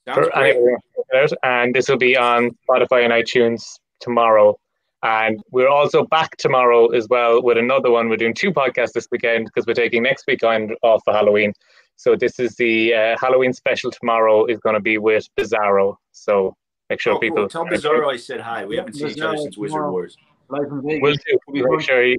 [0.06, 1.38] Sounds for anyone who wants to check it out.
[1.42, 3.62] And this will be on Spotify and iTunes
[4.00, 4.58] tomorrow.
[5.02, 8.08] And we're also back tomorrow as well with another one.
[8.08, 11.52] We're doing two podcasts this weekend because we're taking next week on off for Halloween.
[11.96, 15.96] So this is the uh, Halloween special tomorrow is going to be with Bizarro.
[16.12, 16.56] So
[16.90, 17.48] make sure Oh, people cool.
[17.48, 18.64] Tell Bizarro I said hi.
[18.64, 19.92] We haven't seen each other since Wizard tomorrow.
[19.92, 20.16] Wars.
[20.48, 21.02] Live from Vegas.
[21.02, 21.38] will do.
[21.62, 22.18] Will Make sure you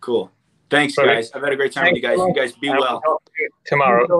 [0.00, 0.30] Cool.
[0.68, 1.14] Thanks, Perfect.
[1.14, 1.30] guys.
[1.34, 2.16] I've had a great time with you guys.
[2.18, 2.78] You guys be well.
[2.80, 4.06] we'll talk to you tomorrow.